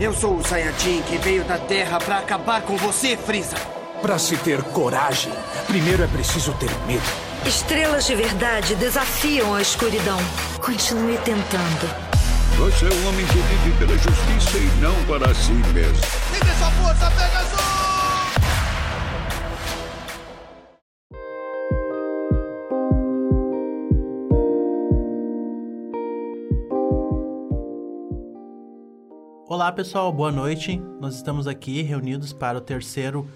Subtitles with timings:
[0.00, 3.56] Eu sou o Saiyajin que veio da Terra para acabar com você, Frieza.
[4.00, 5.32] Para se ter coragem,
[5.66, 7.02] primeiro é preciso ter medo.
[7.44, 10.18] Estrelas de verdade desafiam a escuridão.
[10.60, 12.08] Continue tentando.
[12.58, 15.98] Você é um homem que vive pela justiça e não para si mesmo.
[16.32, 17.77] Siga sua força, Pegasus!
[29.68, 30.80] Olá pessoal, boa noite.
[30.98, 33.28] Nós estamos aqui reunidos para o terceiro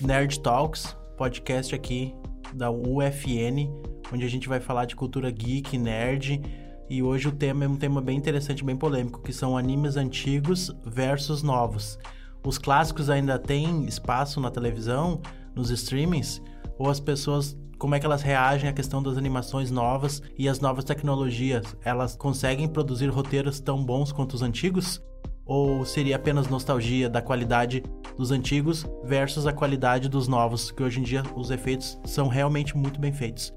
[0.00, 2.14] Nerd Talks, podcast aqui
[2.54, 3.68] da UFN,
[4.12, 6.40] onde a gente vai falar de cultura geek, nerd.
[6.88, 10.70] E hoje o tema é um tema bem interessante, bem polêmico, que são animes antigos
[10.86, 11.98] versus novos.
[12.46, 15.20] Os clássicos ainda têm espaço na televisão,
[15.52, 16.40] nos streamings,
[16.78, 20.60] ou as pessoas como é que elas reagem à questão das animações novas e as
[20.60, 21.76] novas tecnologias?
[21.84, 25.02] Elas conseguem produzir roteiros tão bons quanto os antigos?
[25.44, 27.82] Ou seria apenas nostalgia da qualidade
[28.16, 32.76] dos antigos versus a qualidade dos novos, que hoje em dia os efeitos são realmente
[32.76, 33.52] muito bem feitos.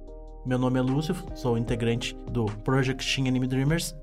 [0.46, 3.96] Meu nome é Lúcio, sou integrante do Project Team Anime Dreamers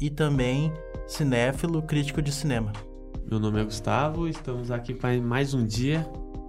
[0.00, 0.72] e também
[1.06, 2.72] cinéfilo crítico de cinema.
[3.28, 6.06] Meu nome é Gustavo, estamos aqui para mais um dia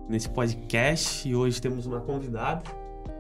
[0.09, 2.64] nesse podcast e hoje temos uma convidada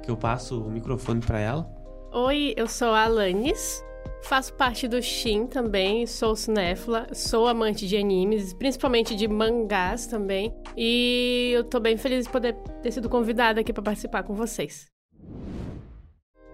[0.01, 1.69] que eu passo o microfone para ela.
[2.11, 3.83] Oi, eu sou a Alanis,
[4.23, 10.55] Faço parte do Shin também, sou cinéfila, sou amante de animes, principalmente de mangás também.
[10.77, 14.85] E eu tô bem feliz de poder ter sido convidada aqui para participar com vocês.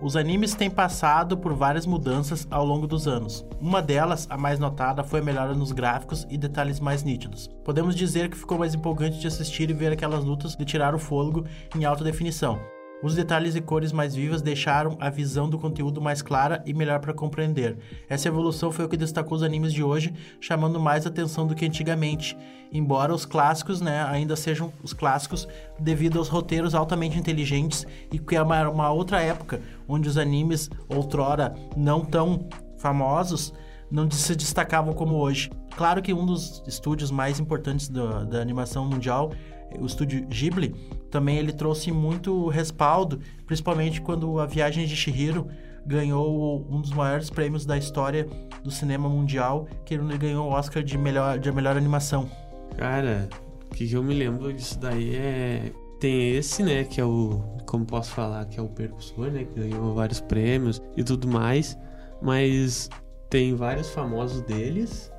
[0.02, 3.46] Os animes têm passado por várias mudanças ao longo dos anos.
[3.62, 7.50] Uma delas, a mais notada, foi a melhora nos gráficos e detalhes mais nítidos.
[7.64, 11.00] Podemos dizer que ficou mais empolgante de assistir e ver aquelas lutas de tirar o
[11.00, 12.60] fôlego em alta definição.
[13.02, 17.00] Os detalhes e cores mais vivas deixaram a visão do conteúdo mais clara e melhor
[17.00, 17.78] para compreender.
[18.10, 21.66] Essa evolução foi o que destacou os animes de hoje, chamando mais atenção do que
[21.66, 22.38] antigamente.
[22.74, 25.48] Embora os clássicos né, ainda sejam os clássicos
[25.80, 30.70] devido aos roteiros altamente inteligentes e que é uma, uma outra época onde os animes
[30.90, 33.54] outrora não tão famosos
[33.90, 35.50] não se destacavam como hoje.
[35.76, 39.32] Claro que um dos estúdios mais importantes da, da animação mundial
[39.78, 40.74] o estúdio Ghibli,
[41.10, 45.48] também ele trouxe muito respaldo, principalmente quando a Viagem de Chihiro
[45.86, 48.28] ganhou um dos maiores prêmios da história
[48.64, 52.30] do cinema mundial, que ele ganhou o Oscar de melhor, de melhor animação.
[52.78, 53.28] Cara,
[53.72, 57.86] o que eu me lembro disso daí é tem esse, né, que é o, como
[57.86, 61.78] posso falar, que é o percussor, né, que ganhou vários prêmios e tudo mais,
[62.22, 62.90] mas
[63.30, 65.12] tem vários famosos deles,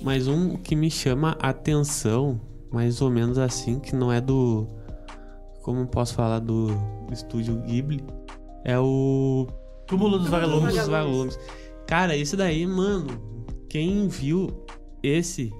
[0.00, 2.40] mas um que me chama a atenção
[2.76, 4.66] mais ou menos assim, que não é do.
[5.62, 6.68] Como posso falar do
[7.10, 8.04] estúdio Ghibli?
[8.64, 9.46] É o.
[9.86, 10.74] Túmulo dos Vagalumes.
[10.74, 11.38] dos Vagalumes.
[11.86, 13.06] Cara, esse daí, mano,
[13.70, 14.48] quem viu
[15.02, 15.50] esse,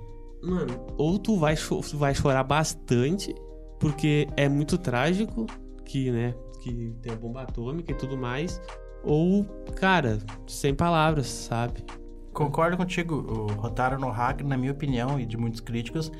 [0.42, 1.54] mano, ou tu vai,
[1.94, 3.34] vai chorar bastante,
[3.80, 5.46] porque é muito trágico,
[5.86, 8.60] que, né, que tem a bomba atômica e tudo mais,
[9.04, 9.44] ou,
[9.76, 11.82] cara, sem palavras, sabe?
[12.34, 16.10] Concordo contigo, o Rotaro no Hack, na minha opinião, e de muitos críticos,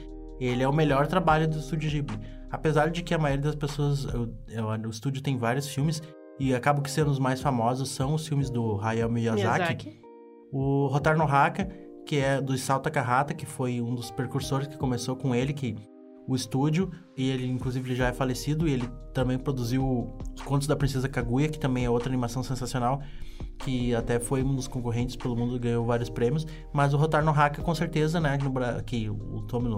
[0.40, 2.18] ele é o melhor trabalho do estúdio Ghibli.
[2.50, 4.04] Apesar de que a maioria das pessoas.
[4.04, 6.02] O, estúdio tem vários filmes
[6.38, 9.44] e acaba que sendo os mais famosos são os filmes do Hayao Miyazaki.
[9.44, 10.00] Miyazaki.
[10.52, 11.68] O Rotar no Haka,
[12.06, 15.76] que é do Isao Takahata, que foi um dos precursores que começou com ele, que
[16.28, 20.74] o estúdio, e ele inclusive já é falecido, e ele também produziu Os Contos da
[20.74, 23.00] Princesa Kaguya, que também é outra animação sensacional,
[23.58, 27.30] que até foi um dos concorrentes pelo mundo, ganhou vários prêmios, mas o Rotar no
[27.30, 28.36] Haka com certeza, né,
[28.84, 29.68] que o Tommy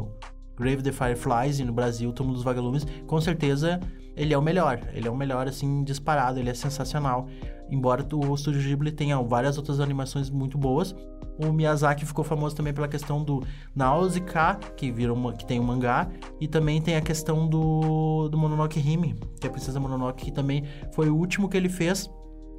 [0.59, 3.81] Grave the Fireflies e no Brasil Túmulo dos Vagalumes, com certeza
[4.19, 4.81] ele é o melhor.
[4.93, 6.41] Ele é o melhor, assim, disparado.
[6.41, 7.29] Ele é sensacional.
[7.71, 10.95] Embora o Studio Ghibli tenha várias outras animações muito boas,
[11.39, 13.45] o Miyazaki ficou famoso também pela questão do
[13.77, 16.09] Nausicaa, que vira uma, que tem um mangá,
[16.41, 20.33] e também tem a questão do, do Mononoke Hime, que é a Princesa Mononoke, que
[20.33, 22.11] também foi o último que ele fez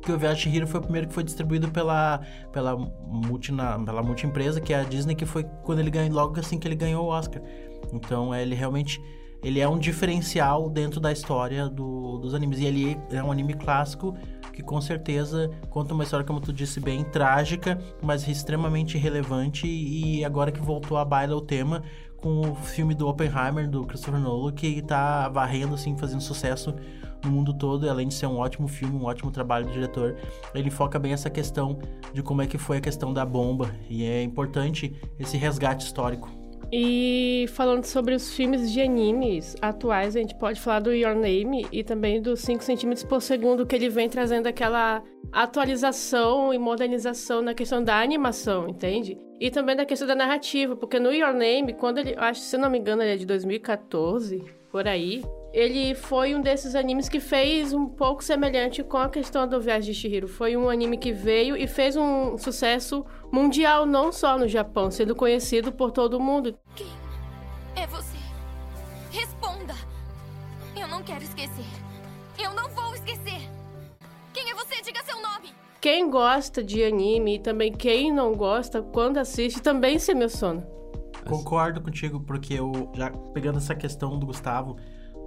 [0.02, 2.22] que o Viagem Chihiro foi o primeiro que foi distribuído pela
[2.54, 3.52] pela multi
[3.86, 6.66] pela multi empresa que é a Disney que foi quando ele ganhou logo assim que
[6.66, 7.41] ele ganhou o Oscar
[7.94, 9.02] então ele realmente
[9.41, 12.59] ele é um diferencial dentro da história do, dos animes.
[12.59, 14.16] E ele é um anime clássico
[14.53, 19.66] que com certeza conta uma história, como tu disse, bem trágica, mas extremamente relevante.
[19.66, 21.84] E agora que voltou à baila o tema
[22.18, 26.76] com o filme do Oppenheimer, do Christopher Nolan, que tá varrendo, assim, fazendo sucesso
[27.24, 27.90] no mundo todo.
[27.90, 30.18] Além de ser um ótimo filme, um ótimo trabalho do diretor,
[30.53, 31.80] ele foca bem essa questão
[32.14, 33.74] de como é que foi a questão da bomba.
[33.90, 36.39] E é importante esse resgate histórico.
[36.72, 41.68] E falando sobre os filmes de animes atuais, a gente pode falar do Your Name
[41.72, 47.42] e também dos 5 centímetros por segundo, que ele vem trazendo aquela atualização e modernização
[47.42, 49.18] na questão da animação, entende?
[49.40, 52.70] E também da questão da narrativa, porque no Your Name, quando ele, acho, se não
[52.70, 57.74] me engano, ele é de 2014, por aí, ele foi um desses animes que fez
[57.74, 60.28] um pouco semelhante com a questão do Viagem de Chihiro.
[60.28, 65.16] Foi um anime que veio e fez um sucesso mundial, não só no Japão, sendo
[65.16, 66.56] conhecido por todo mundo.
[66.76, 66.88] Quem
[67.76, 68.18] é você?
[69.12, 69.74] Responda!
[70.80, 71.66] Eu não quero esquecer.
[72.38, 73.42] Eu não vou esquecer.
[74.32, 74.82] Quem é você?
[74.84, 75.50] Diga seu nome.
[75.82, 80.78] Quem gosta de anime e também quem não gosta, quando assiste, também se emociona.
[81.28, 84.78] Concordo contigo, porque eu, já pegando essa questão do Gustavo,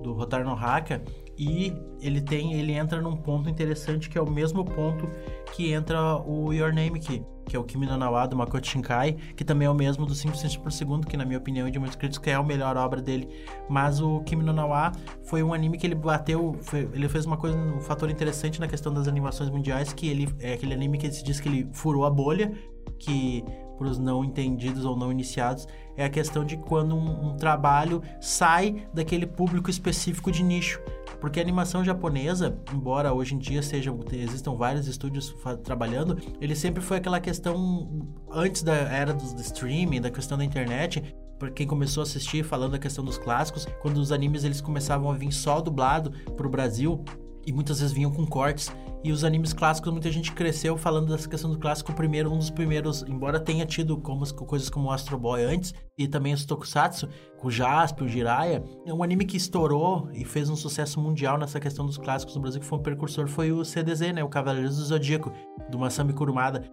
[0.02, 1.02] do Rotar no Haka,
[1.38, 5.08] e ele tem, ele entra num ponto interessante que é o mesmo ponto
[5.54, 9.16] que entra o Your Name aqui, que é o Kimi no Nawa do Makoto Shinkai,
[9.36, 11.70] que também é o mesmo do 5 cm por segundo, que na minha opinião e
[11.70, 13.28] de muitos críticos é a melhor obra dele.
[13.68, 14.92] Mas o Kimi no Nawa
[15.24, 18.68] foi um anime que ele bateu, foi, ele fez uma coisa, um fator interessante na
[18.68, 22.04] questão das animações mundiais, que ele é aquele anime que se diz que ele furou
[22.04, 22.52] a bolha,
[22.98, 23.44] que
[23.82, 28.00] para os não entendidos ou não iniciados, é a questão de quando um, um, trabalho
[28.20, 30.80] sai daquele público específico de nicho.
[31.20, 33.60] Porque a animação japonesa, embora hoje em dia
[34.12, 35.34] existam vários estúdios
[35.64, 40.44] trabalhando, ele sempre foi aquela questão antes da era do, do streaming, da questão da
[40.44, 44.60] internet, para quem começou a assistir falando da questão dos clássicos, quando os animes eles
[44.60, 47.04] começavam a vir só dublado para o Brasil,
[47.46, 48.70] e muitas vezes vinham com cortes.
[49.04, 51.92] E os animes clássicos, muita gente cresceu falando dessa questão do clássico.
[51.92, 56.06] primeiro, um dos primeiros, embora tenha tido como, coisas como o Astro Boy antes, e
[56.06, 60.48] também os Tokusatsu, com o Jasper, o Jiraiya, é um anime que estourou e fez
[60.48, 63.64] um sucesso mundial nessa questão dos clássicos no Brasil, que foi um precursor, foi o
[63.64, 64.22] CDZ, né?
[64.22, 65.32] O Cavaleiros do Zodíaco,
[65.68, 66.64] do Masami Kurumada.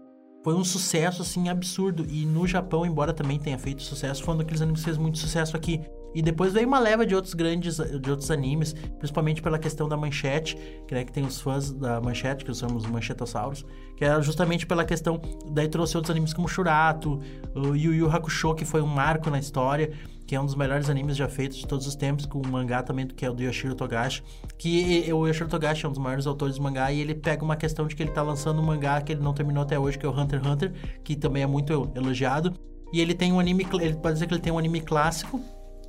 [0.44, 2.06] Foi um sucesso, assim, absurdo.
[2.10, 5.18] E no Japão, embora também tenha feito sucesso, foi um daqueles animes que fez muito
[5.18, 5.82] sucesso aqui.
[6.14, 9.96] E depois veio uma leva de outros grandes, de outros animes, principalmente pela questão da
[9.96, 10.58] manchete,
[10.88, 13.66] que, né, que tem os fãs da manchete, que somos manchetossauros,
[13.96, 15.22] que era justamente pela questão,
[15.52, 17.20] daí trouxe outros animes como Shurato,
[17.54, 19.92] o Yu Yu Hakusho, que foi um marco na história,
[20.26, 22.84] que é um dos melhores animes já feitos de todos os tempos, com o mangá
[22.84, 24.24] também, que é o do Yoshiro Togashi,
[24.58, 27.56] que o Yoshiro Togashi é um dos maiores autores de mangá, e ele pega uma
[27.56, 30.06] questão de que ele tá lançando um mangá que ele não terminou até hoje, que
[30.06, 30.74] é o Hunter x Hunter,
[31.04, 32.54] que também é muito elogiado,
[32.94, 35.42] e ele tem um anime, ele pode dizer que ele tem um anime clássico,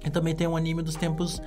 [0.05, 1.43] e também tem um anime dos tempos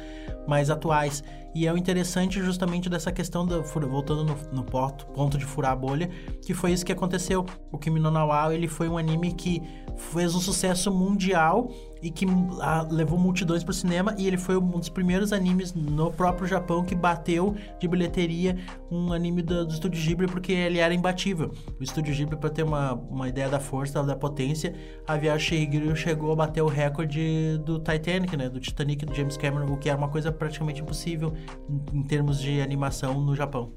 [0.48, 1.24] mais atuais.
[1.56, 5.72] E é o interessante justamente dessa questão, do, voltando no, no ponto, ponto de furar
[5.72, 6.10] a bolha,
[6.42, 7.46] que foi isso que aconteceu.
[7.72, 9.62] O Kimi no Nawa, ele foi um anime que
[9.96, 11.70] fez um sucesso mundial
[12.04, 12.26] e que
[12.60, 16.46] ah, levou multidões para o cinema e ele foi um dos primeiros animes no próprio
[16.46, 18.58] Japão que bateu de bilheteria
[18.92, 21.54] um anime do, do Estúdio Ghibli porque ele era imbatível.
[21.80, 24.76] O Estúdio Ghibli, para ter uma, uma ideia da força, da potência,
[25.08, 29.38] a Viagem Shihiro chegou a bater o recorde do Titanic, né, do Titanic do James
[29.38, 31.34] Cameron, o que era uma coisa praticamente impossível
[31.94, 33.72] em, termos de animação no Japão.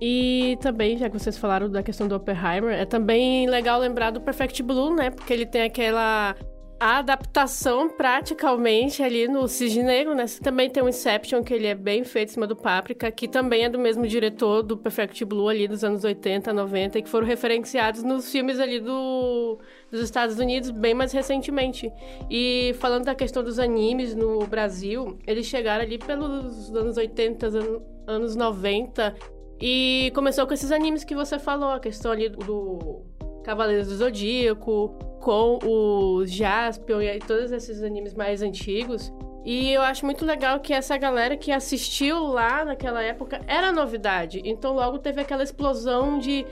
[0.00, 4.20] E também, já que vocês falaram da questão do Oppenheimer, é também legal lembrar do
[4.20, 5.10] Perfect Blue, né?
[5.10, 6.36] Porque ele tem aquela
[6.78, 10.26] adaptação praticamente ali no Cisne Negro, né?
[10.42, 13.64] Também tem o Inception, que ele é bem feito em cima do Paprika, que também
[13.64, 17.26] é do mesmo diretor do Perfect Blue ali dos anos 80, 90, e que foram
[17.26, 19.58] referenciados nos filmes ali do,
[19.90, 21.92] dos Estados Unidos bem mais recentemente.
[22.30, 27.48] E falando da questão dos animes no Brasil, eles chegaram ali pelos anos 80,
[28.06, 29.14] anos 90,
[29.60, 33.02] e começou com esses animes que você falou, a questão ali do
[33.42, 34.88] Cavaleiros do Zodíaco,
[35.20, 39.12] com o Jaspion e todos esses animes mais antigos.
[39.46, 44.42] E eu acho muito legal que essa galera que assistiu lá naquela época era novidade.
[44.44, 46.44] Então logo teve aquela explosão de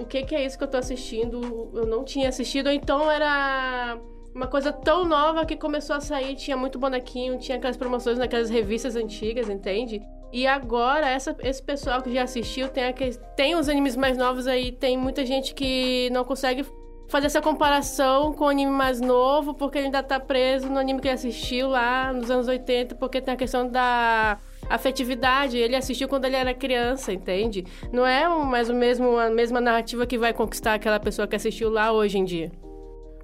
[0.00, 1.70] o que, que é isso que eu tô assistindo?
[1.74, 3.98] Eu não tinha assistido, então era
[4.34, 8.48] uma coisa tão nova que começou a sair, tinha muito bonequinho, tinha aquelas promoções naquelas
[8.48, 10.00] revistas antigas, entende?
[10.32, 12.94] E agora, essa, esse pessoal que já assistiu, tem,
[13.36, 16.64] tem os animes mais novos aí, tem muita gente que não consegue
[17.08, 21.00] fazer essa comparação com o anime mais novo, porque ele ainda tá preso no anime
[21.00, 24.38] que ele assistiu lá nos anos 80, porque tem a questão da
[24.68, 25.56] afetividade.
[25.56, 27.64] Ele assistiu quando ele era criança, entende?
[27.90, 31.70] Não é mais o mesmo, a mesma narrativa que vai conquistar aquela pessoa que assistiu
[31.70, 32.52] lá hoje em dia.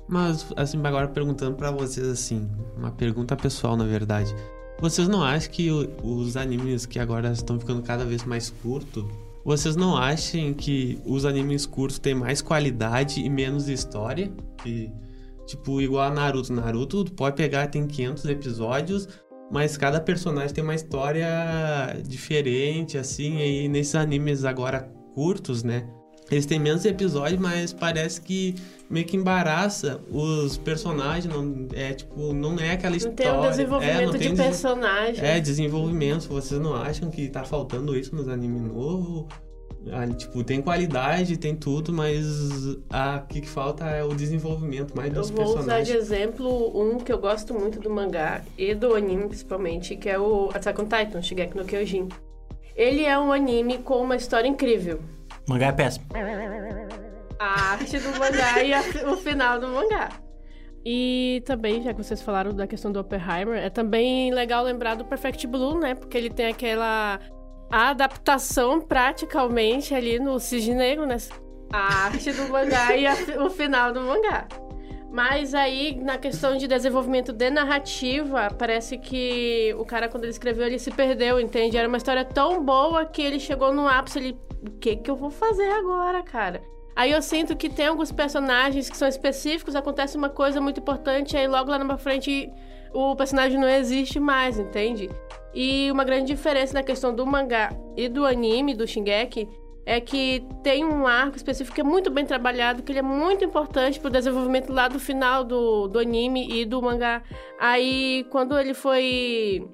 [0.09, 4.35] Mas, assim, agora perguntando para vocês, assim, uma pergunta pessoal, na verdade.
[4.79, 5.71] Vocês não acham que
[6.03, 9.05] os animes que agora estão ficando cada vez mais curtos,
[9.45, 14.33] vocês não acham que os animes curtos têm mais qualidade e menos história?
[14.63, 14.91] Que,
[15.47, 16.53] tipo, igual a Naruto.
[16.53, 19.09] Naruto pode pegar, tem 500 episódios,
[19.51, 21.29] mas cada personagem tem uma história
[22.07, 25.87] diferente, assim, e nesses animes agora curtos, né?
[26.31, 28.55] Eles têm menos episódios, mas parece que
[28.89, 31.33] meio que embaraça os personagens.
[31.33, 33.33] Não, é tipo, não é aquela história.
[33.33, 35.25] Não tem um desenvolvimento é, de personagem.
[35.25, 36.29] É, desenvolvimento.
[36.29, 39.27] Vocês não acham que tá faltando isso nos animes novos?
[39.93, 42.25] Ali, tipo, tem qualidade, tem tudo, mas
[42.89, 45.89] a que que falta é o desenvolvimento mais dos Eu vou usar personagens.
[45.89, 50.19] de exemplo um que eu gosto muito do mangá e do anime principalmente, que é
[50.19, 52.09] o Attack on Titan, Shigeki no Kyojin.
[52.75, 55.01] Ele é um anime com uma história incrível.
[55.49, 56.07] Mangá é péssimo.
[57.39, 58.81] A arte do mangá e a-
[59.13, 60.09] o final do mangá.
[60.87, 65.05] E também, já que vocês falaram da questão do Oppenheimer, é também legal lembrar do
[65.05, 65.95] Perfect Blue, né?
[65.95, 67.19] Porque ele tem aquela
[67.71, 71.17] adaptação praticamente ali no Cisne Negro, né?
[71.73, 74.47] A arte do mangá e a- o final do mangá.
[75.11, 80.67] Mas aí, na questão de desenvolvimento de narrativa, parece que o cara, quando ele escreveu,
[80.67, 81.77] ele se perdeu, entende?
[81.77, 84.39] Era uma história tão boa que ele chegou no ápice, ele...
[84.67, 86.63] O que que eu vou fazer agora, cara?
[86.97, 91.37] Aí eu sinto que tem alguns personagens que são específicos, acontece uma coisa muito importante,
[91.37, 92.49] aí logo lá na frente
[92.93, 95.11] o personagem não existe mais, entende?
[95.53, 99.49] E uma grande diferença na questão do mangá e do anime, do Shingeki,
[99.85, 103.45] é que tem um arco específico que é muito bem trabalhado, que ele é muito
[103.45, 107.23] importante pro desenvolvimento lá do final do, do anime e do mangá.
[107.59, 109.69] Aí, quando ele foi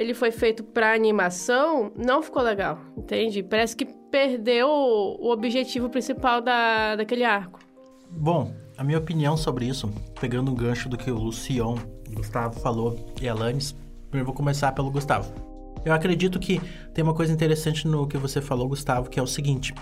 [0.00, 3.42] ele foi feito pra animação, não ficou legal, entende?
[3.42, 7.60] Parece que perdeu o objetivo principal da, daquele arco.
[8.10, 11.76] Bom, a minha opinião sobre isso, pegando um gancho do que o Lucion,
[12.14, 13.76] Gustavo falou e a Alanis,
[14.08, 15.30] primeiro vou começar pelo Gustavo.
[15.84, 16.58] Eu acredito que
[16.94, 19.74] tem uma coisa interessante no que você falou, Gustavo, que é o seguinte.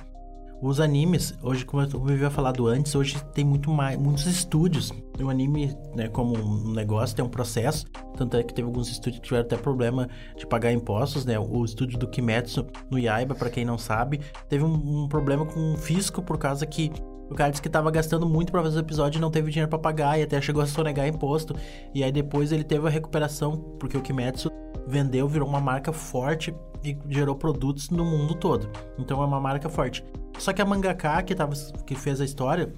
[0.61, 4.93] Os animes, hoje, como eu havia falado antes, hoje tem muito mais, muitos estúdios.
[5.21, 7.87] O anime, né, como um negócio, tem um processo.
[8.17, 11.39] Tanto é que teve alguns estúdios que tiveram até problema de pagar impostos, né?
[11.39, 15.75] O estúdio do Kimetsu no Yaiba, para quem não sabe, teve um, um problema com
[15.75, 16.91] o fisco por causa que
[17.31, 19.69] o cara disse que tava gastando muito pra fazer o episódio e não teve dinheiro
[19.69, 21.55] pra pagar e até chegou a sonegar imposto.
[21.95, 24.51] E aí depois ele teve a recuperação, porque o Kimetsu
[24.89, 28.69] vendeu, virou uma marca forte e gerou produtos no mundo todo.
[28.99, 30.03] Então é uma marca forte.
[30.39, 31.55] Só que a mangaka que, tava,
[31.85, 32.73] que fez a história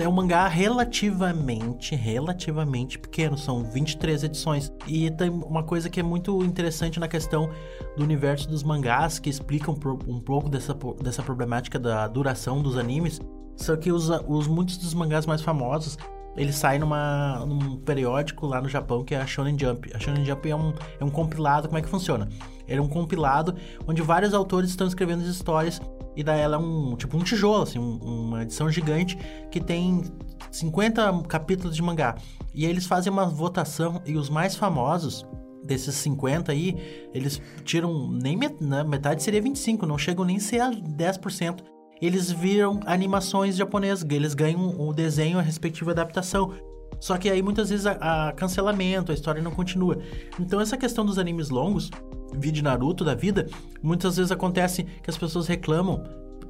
[0.00, 4.72] é um mangá relativamente, relativamente pequeno, são 23 edições.
[4.86, 7.50] E tem uma coisa que é muito interessante na questão
[7.96, 13.20] do universo dos mangás, que explica um, pouco dessa, dessa problemática da duração dos animes.
[13.56, 15.98] Só que os, os muitos dos mangás mais famosos,
[16.36, 19.90] eles saem numa, num periódico lá no Japão que é a Shonen Jump.
[19.92, 22.28] A Shonen Jump é um, é um compilado, como é que funciona?
[22.66, 25.80] Ele é um compilado onde vários autores estão escrevendo as histórias
[26.16, 29.16] e daí ela é um tipo um tijolo, assim, um- uma edição gigante
[29.50, 30.02] que tem
[30.50, 32.14] 50 capítulos de mangá.
[32.54, 35.26] E aí eles fazem uma votação e os mais famosos
[35.64, 40.40] desses 50 aí, eles tiram nem met, né, metade seria 25, não chegam nem a
[40.40, 41.64] ser a 10%.
[42.02, 46.52] Eles viram animações japonesas, eles ganham o desenho, a respectiva adaptação.
[47.00, 49.98] Só que aí muitas vezes a cancelamento, a história não continua.
[50.38, 51.90] Então essa questão dos animes longos,
[52.38, 53.48] vídeo Naruto da vida,
[53.82, 56.02] muitas vezes acontece que as pessoas reclamam.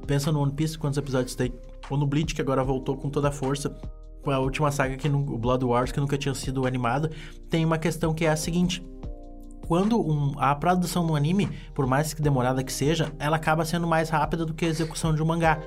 [0.05, 1.53] Pensa no One Piece, quantos episódios tem?
[1.89, 3.75] Ou no Bleach, que agora voltou com toda a força.
[4.21, 7.09] Com a última saga, que o Blood Wars, que nunca tinha sido animado.
[7.49, 8.83] Tem uma questão que é a seguinte
[9.67, 13.87] quando um- a produção do anime, por mais que demorada que seja, ela acaba sendo
[13.87, 15.59] mais rápida do que a execução de um mangá.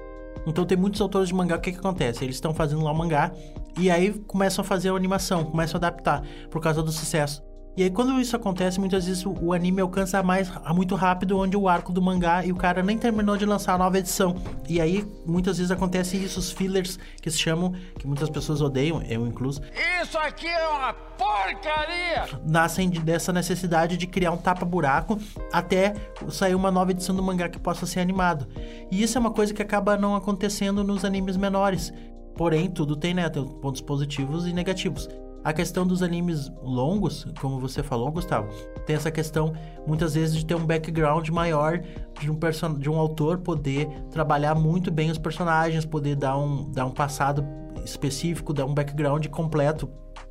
[0.46, 2.24] Então tem muitos autores de mangá, o que, que acontece?
[2.24, 3.32] Eles estão fazendo lá o mangá
[3.76, 7.42] e aí começam a fazer a animação, começam a adaptar por causa do sucesso.
[7.78, 11.68] E aí quando isso acontece, muitas vezes o, anime alcança mais muito rápido onde o
[11.68, 14.34] arco do mangá e o cara nem terminou de lançar a nova edição.
[14.68, 19.00] E aí muitas vezes acontece isso, os fillers que se chamam, que muitas pessoas odeiam,
[19.02, 19.62] eu incluso,
[20.02, 22.26] Isso aqui é uma porcaria!
[22.44, 25.16] nascem de- dessa necessidade de criar um tapa-buraco
[25.52, 25.94] até
[26.30, 28.48] sair uma nova edição do mangá que possa ser animado.
[28.90, 31.92] E isso é uma coisa que acaba não acontecendo nos animes menores.
[32.36, 33.28] Porém, tudo tem, né?
[33.28, 35.08] Tem pontos positivos e negativos.
[35.48, 38.52] A questão dos animes longos, como você falou, Gustavo,
[38.84, 39.54] tem essa questão
[39.86, 41.80] muitas vezes de ter um background maior
[42.20, 46.70] de um, person de um autor poder trabalhar muito bem os personagens, poder dar um,
[46.70, 47.46] dar um passado
[47.82, 49.88] específico, dar um background completo.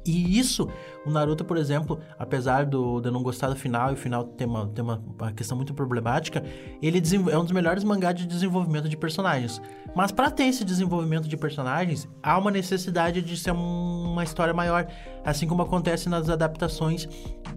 [0.08, 0.70] E isso,
[1.06, 4.24] o Naruto, por exemplo, apesar do, de eu não gostar do final, e o final
[4.24, 6.42] tem uma, tem uma, uma questão muito problemática,
[6.82, 9.62] ele é um dos melhores mangás de desenvolvimento de personagens.
[9.96, 14.54] Mas para ter esse desenvolvimento de personagens, há uma necessidade de ser um- uma história
[14.54, 14.88] maior.
[15.26, 17.08] Assim como acontece nas adaptações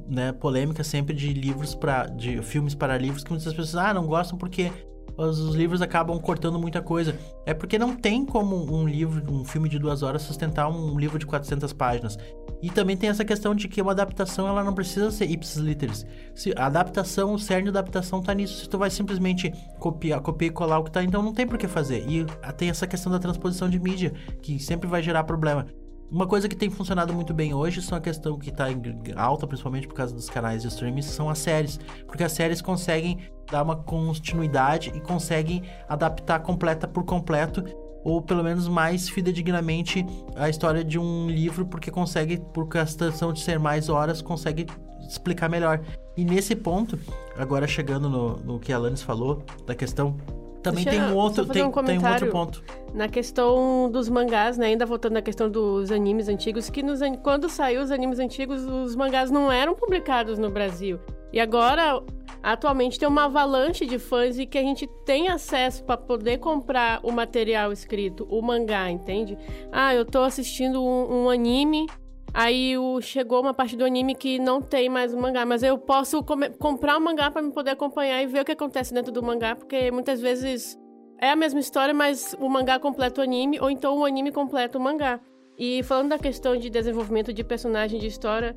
[0.08, 4.06] né, polêmicas sempre de livros para de filmes para livros, que muitas pessoas ah, não
[4.06, 4.72] gostam porque
[5.16, 7.16] os, os livros acabam cortando muita coisa.
[7.46, 11.18] É porque não tem como um livro, um filme de duas horas sustentar um livro
[11.18, 12.18] de 400 páginas.
[12.62, 16.06] E também tem essa questão de que uma adaptação ela não precisa ser ipsis literis.
[16.34, 18.62] Se a adaptação, o cerne da adaptação tá nisso.
[18.62, 21.56] Se tu vai simplesmente copiar, copiar e colar o que tá, então não tem por
[21.56, 22.04] que fazer.
[22.08, 22.26] E
[22.56, 24.12] tem essa questão da transposição de mídia,
[24.42, 25.66] que sempre vai gerar problema.
[26.10, 28.82] Uma coisa que tem funcionado muito bem hoje são a questão que está em
[29.14, 31.78] alta, principalmente por causa dos canais de streaming, são as séries.
[32.04, 37.64] Porque as séries conseguem dar uma continuidade e conseguem adaptar completa por completo
[38.02, 43.40] ou pelo menos mais fidedignamente a história de um livro, porque consegue, por questão de
[43.40, 44.66] ser mais horas, consegue
[45.08, 45.80] explicar melhor.
[46.16, 46.98] E nesse ponto,
[47.36, 50.16] agora chegando no, no que a Alanis falou, da questão
[50.62, 52.62] também Deixa tem um outro, tem, um tem um outro ponto.
[52.94, 54.66] Na questão dos mangás, né?
[54.66, 58.64] Ainda voltando na questão dos animes antigos, que nos, an- quando saiu os animes antigos,
[58.66, 60.98] os mangás não eram publicados no Brasil.
[61.32, 62.02] E agora,
[62.42, 66.98] atualmente, tem uma avalanche de fãs e que a gente tem acesso para poder comprar
[67.04, 69.38] o material escrito, o mangá, entende?
[69.70, 71.86] Ah, eu tô assistindo um, um anime,
[72.32, 75.76] aí o, chegou uma parte do anime que não tem mais o mangá, mas eu
[75.78, 79.12] posso come- comprar o mangá para me poder acompanhar e ver o que acontece dentro
[79.12, 80.78] do mangá, porque muitas vezes
[81.20, 84.78] é a mesma história, mas o mangá completa o anime, ou então o anime completa
[84.78, 85.20] o mangá.
[85.58, 88.56] E falando da questão de desenvolvimento de personagem de história,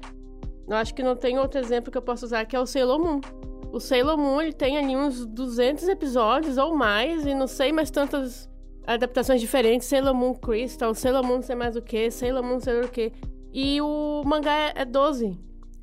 [0.67, 2.97] eu acho que não tem outro exemplo que eu possa usar, que é o Sailor
[2.99, 3.19] Moon.
[3.73, 7.91] O Sailor Moon, ele tem ali uns 200 episódios ou mais, e não sei mais
[7.91, 8.49] tantas
[8.87, 9.87] adaptações diferentes.
[9.87, 12.87] Sailor Moon Crystal, Sailor Moon não sei mais o que, Sailor Moon não sei o
[12.87, 13.11] que.
[13.53, 15.37] E o mangá é- é 12.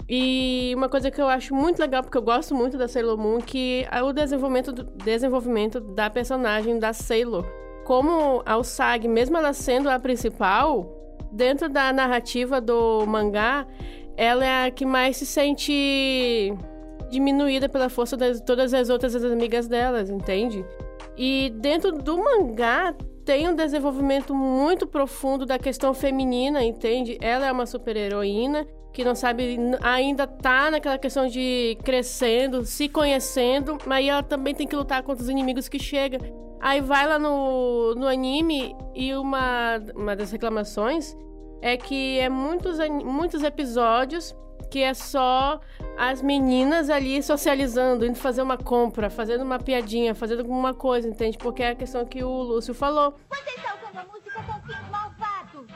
[0.09, 3.39] E uma coisa que eu acho muito legal, porque eu gosto muito da Sailor Moon,
[3.39, 7.45] que é o desenvolvimento, do- desenvolvimento da personagem da Sailor.
[7.85, 10.91] Como a Usagi, mesmo ela sendo a principal,
[11.31, 13.65] dentro da narrativa do mangá,
[14.17, 16.53] ela é a que mais se sente
[17.09, 20.65] diminuída pela força de todas as outras amigas delas, entende?
[21.17, 27.19] E dentro do mangá tem um desenvolvimento muito profundo da questão feminina, entende?
[27.21, 33.79] Ela é uma super-heroína que não sabe, ainda tá naquela questão de crescendo, se conhecendo,
[33.87, 36.21] mas ela também tem que lutar contra os inimigos que chegam.
[36.61, 41.17] Aí vai lá no, no anime e uma, uma das reclamações
[41.63, 44.35] é que é muitos, muitos episódios
[44.71, 45.61] que é só
[45.99, 51.37] as meninas ali socializando, indo fazer uma compra, fazendo uma piadinha, fazendo alguma coisa, entende?
[51.37, 53.19] Porque é a questão que o Lúcio falou.
[53.29, 55.67] Você está usando a música com fins malvados.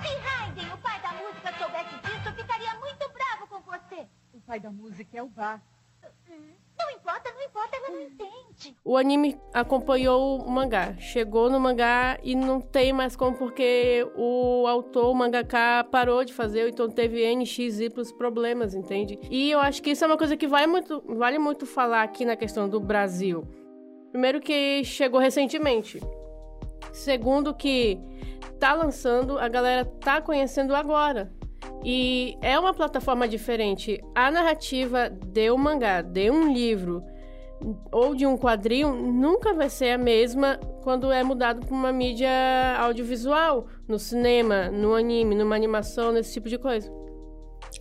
[0.00, 4.06] Se Raiden, o pai da música, soubesse disso, ficaria muito bravo com você.
[4.32, 5.60] O pai da música é o Bar.
[6.78, 8.76] Não importa, não importa, ela não entende.
[8.84, 14.66] O anime acompanhou o mangá, chegou no mangá e não tem mais como porque o
[14.66, 19.18] autor, o mangaka, parou de fazer, então teve NXY problemas, entende?
[19.30, 22.36] E eu acho que isso é uma coisa que muito, vale muito falar aqui na
[22.36, 23.44] questão do Brasil.
[24.10, 26.00] Primeiro que chegou recentemente.
[26.92, 27.98] Segundo que
[28.58, 31.30] tá lançando, a galera tá conhecendo agora.
[31.84, 34.02] E é uma plataforma diferente.
[34.14, 37.02] A narrativa de um mangá, de um livro
[37.90, 42.28] ou de um quadrinho nunca vai ser a mesma quando é mudado para uma mídia
[42.78, 46.90] audiovisual, no cinema, no anime, numa animação, nesse tipo de coisa.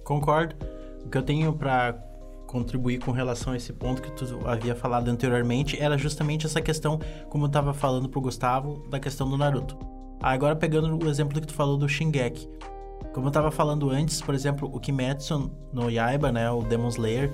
[0.03, 0.55] Concordo.
[1.03, 1.93] O que eu tenho pra
[2.47, 6.99] contribuir com relação a esse ponto que tu havia falado anteriormente era justamente essa questão,
[7.29, 9.77] como eu tava falando pro Gustavo, da questão do Naruto.
[10.21, 12.49] Agora pegando o exemplo que tu falou do Shingeki.
[13.15, 17.31] Como eu tava falando antes, por exemplo, o Kimetsu no Yaiba, né, o Demon Slayer,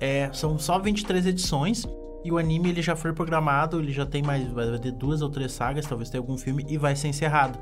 [0.00, 1.84] é, são só 23 edições
[2.24, 5.28] e o anime ele já foi programado, ele já tem mais, vai ter duas ou
[5.28, 7.58] três sagas, talvez tenha algum filme e vai ser encerrado.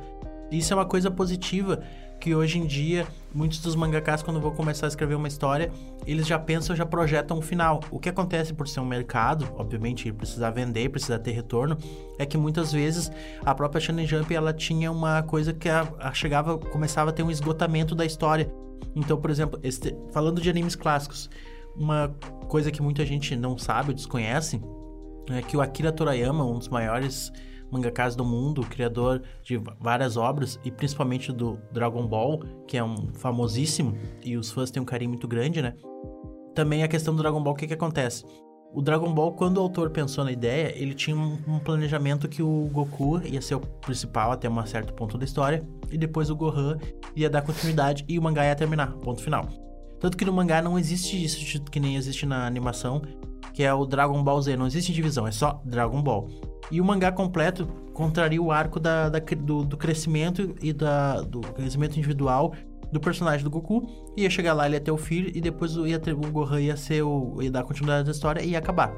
[0.51, 1.83] Isso é uma coisa positiva
[2.21, 5.71] que hoje em dia muitos dos mangakas quando vão começar a escrever uma história,
[6.07, 7.81] eles já pensam, já projetam um final.
[7.91, 11.77] O que acontece por ser um mercado, obviamente precisar vender, precisar ter retorno,
[12.19, 13.13] é que muitas vezes
[13.45, 17.23] a própria Shonen Jump ela tinha uma coisa que a, a chegava, começava a ter
[17.23, 18.51] um esgotamento da história.
[18.95, 21.29] Então, por exemplo, este- falando de animes clássicos,
[21.77, 22.09] uma
[22.49, 24.61] coisa que muita gente não sabe ou desconhece
[25.31, 27.31] é que o Akira Toriyama, um dos maiores
[27.71, 33.13] mangakas do mundo, criador de várias obras e principalmente do Dragon Ball, que é um
[33.15, 35.75] famosíssimo e os fãs têm um carinho muito grande, né?
[36.55, 38.25] Também a questão do Dragon Ball, o que que acontece?
[38.73, 42.69] O Dragon Ball, quando o autor pensou na ideia, ele tinha um, planejamento que o
[42.73, 46.77] Goku ia ser o principal até um certo ponto da história, e depois o Gohan
[47.15, 49.49] ia dar continuidade e o mangá ia terminar, ponto final.
[49.99, 53.01] Tanto que no mangá não existe isso que nem existe na animação,
[53.55, 56.29] que é o Dragon Ball Z, não existe divisão, é só Dragon Ball.
[56.71, 61.41] E o mangá completo contraria o arco da, da do, do crescimento e da, do
[61.41, 62.55] crescimento individual
[62.93, 63.87] do personagem do Goku.
[64.17, 66.77] Ia chegar lá, ele ia ter o filho, e depois ia ter, o Gohan ia
[66.77, 67.41] ser o.
[67.41, 68.93] ia dar continuidade da história e ia acabar.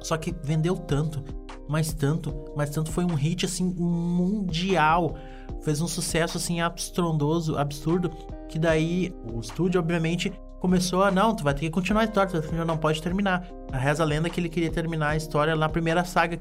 [0.00, 1.22] Só que vendeu tanto,
[1.68, 5.16] mas tanto, mas tanto foi um hit assim mundial.
[5.62, 8.10] Fez um sucesso assim abstrondoso, absurdo,
[8.48, 12.40] que daí o estúdio obviamente começou a não, tu vai ter que continuar a história,
[12.40, 13.46] tu não pode terminar.
[13.72, 16.38] A reza a lenda que ele queria terminar a história na primeira saga,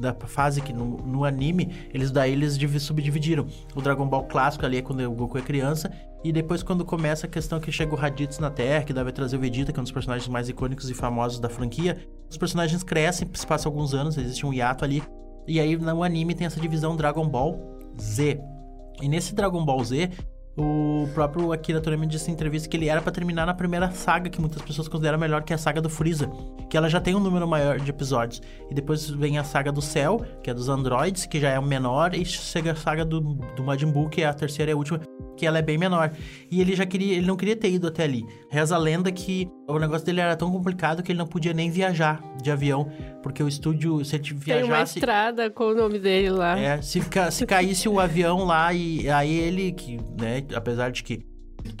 [0.00, 3.46] da fase que no, no anime, eles daí eles divi- subdividiram.
[3.74, 5.90] O Dragon Ball clássico ali é quando o Goku é criança,
[6.24, 9.36] e depois quando começa a questão que chega o Raditz na Terra, que deve trazer
[9.36, 11.98] o Vegeta, que é um dos personagens mais icônicos e famosos da franquia,
[12.30, 15.02] os personagens crescem, se passa alguns anos, existe um hiato ali,
[15.46, 17.58] e aí no anime tem essa divisão Dragon Ball
[18.00, 18.40] Z.
[19.00, 20.10] E nesse Dragon Ball Z,
[20.56, 24.28] o próprio Akira Toriyama disse em entrevista que ele era pra terminar na primeira saga,
[24.28, 26.30] que muitas pessoas consideram melhor, que é a saga do Freeza,
[26.68, 28.42] que ela já tem um número maior de episódios.
[28.70, 31.62] E depois vem a saga do Cell, que é dos androids, que já é o
[31.62, 34.76] menor, e chega a saga do, do Majin Buu, que é a terceira e a
[34.76, 35.00] última,
[35.36, 36.12] que ela é bem menor.
[36.50, 38.24] E ele já queria, ele não queria ter ido até ali.
[38.50, 41.70] Reza a lenda que o negócio dele era tão complicado que ele não podia nem
[41.70, 42.90] viajar de avião,
[43.22, 44.98] porque o estúdio, se ele Tem uma viajasse...
[44.98, 46.58] estrada com o nome dele lá.
[46.58, 51.02] É, se, ca- se caísse o avião lá e aí ele, que, né, apesar de
[51.02, 51.24] que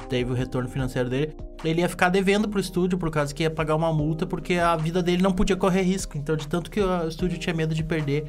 [0.08, 1.34] teve o retorno financeiro dele,
[1.64, 4.76] ele ia ficar devendo pro estúdio por causa que ia pagar uma multa porque a
[4.76, 6.16] vida dele não podia correr risco.
[6.16, 8.24] Então, de tanto que o estúdio tinha medo de perder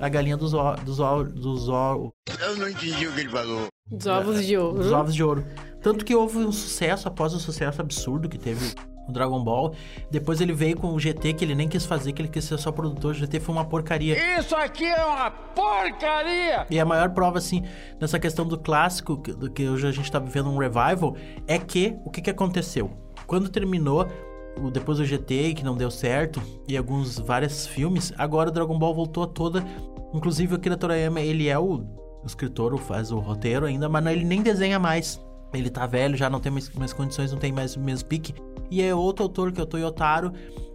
[0.00, 1.22] a galinha dos ó, dos ó,
[2.40, 3.68] Eu não entendi o que ele falou.
[3.86, 4.78] Dos ovos de ouro.
[4.78, 5.44] dos ovos de ouro.
[5.82, 8.74] Tanto que houve um sucesso após o sucesso absurdo que teve
[9.08, 9.74] o Dragon Ball.
[10.10, 12.58] Depois ele veio com o GT que ele nem quis fazer, que ele quis ser
[12.58, 13.10] só produtor.
[13.10, 14.38] O GT foi uma porcaria.
[14.38, 16.66] Isso aqui é uma porcaria!
[16.70, 17.62] E a maior prova, assim,
[18.00, 21.96] nessa questão do clássico, do que hoje a gente tá vivendo um revival, é que
[22.04, 22.90] o que, que aconteceu?
[23.26, 24.29] Quando terminou o,
[24.72, 28.94] depois do GT, que não deu certo, e alguns vários filmes, agora o Dragon Ball
[28.94, 29.64] voltou a toda.
[30.12, 31.84] Inclusive o Akira Toriyama, ele é o,
[32.24, 35.20] escritor, faz o roteiro ainda, mas não, ele nem desenha mais.
[35.52, 38.34] Ele tá velho, já não tem mais, mais condições, não tem mais o mesmo pique.
[38.70, 40.32] E é outro autor, que é o Toyotaro,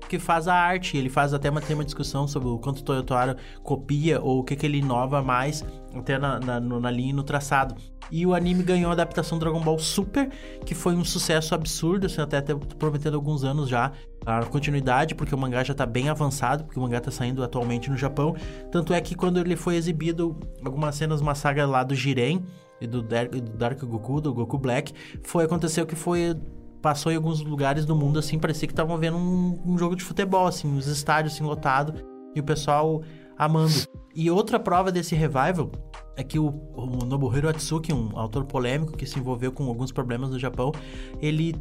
[0.08, 0.98] que faz a arte.
[0.98, 4.44] Ele faz até uma, tem uma discussão sobre o quanto o Toyotaro copia ou o
[4.44, 7.76] que, que ele inova mais, até na, na, na linha e no traçado.
[8.12, 10.30] E o anime ganhou a adaptação Dragon Ball Super,
[10.64, 13.92] que foi um sucesso absurdo, assim, até, até prometendo alguns anos já
[14.26, 17.90] a continuidade, porque o mangá já tá bem avançado, porque o mangá tá saindo atualmente
[17.90, 18.36] no Japão.
[18.72, 22.44] Tanto é que quando ele foi exibido, algumas cenas, uma saga lá do Jiren
[22.80, 26.36] e do Dark, do Dark Goku, do Goku Black, foi aconteceu que foi
[26.86, 30.04] passou em alguns lugares do mundo assim, parecia que estavam vendo um, um jogo de
[30.04, 32.00] futebol assim, os estádios assim lotados
[32.36, 33.02] e o pessoal
[33.36, 33.74] amando.
[34.16, 35.72] E outra prova desse revival
[36.16, 36.46] é que o,
[36.76, 40.72] o Nobuhiro Atsuki, um autor polêmico que se envolveu com alguns problemas no Japão,
[41.20, 41.56] ele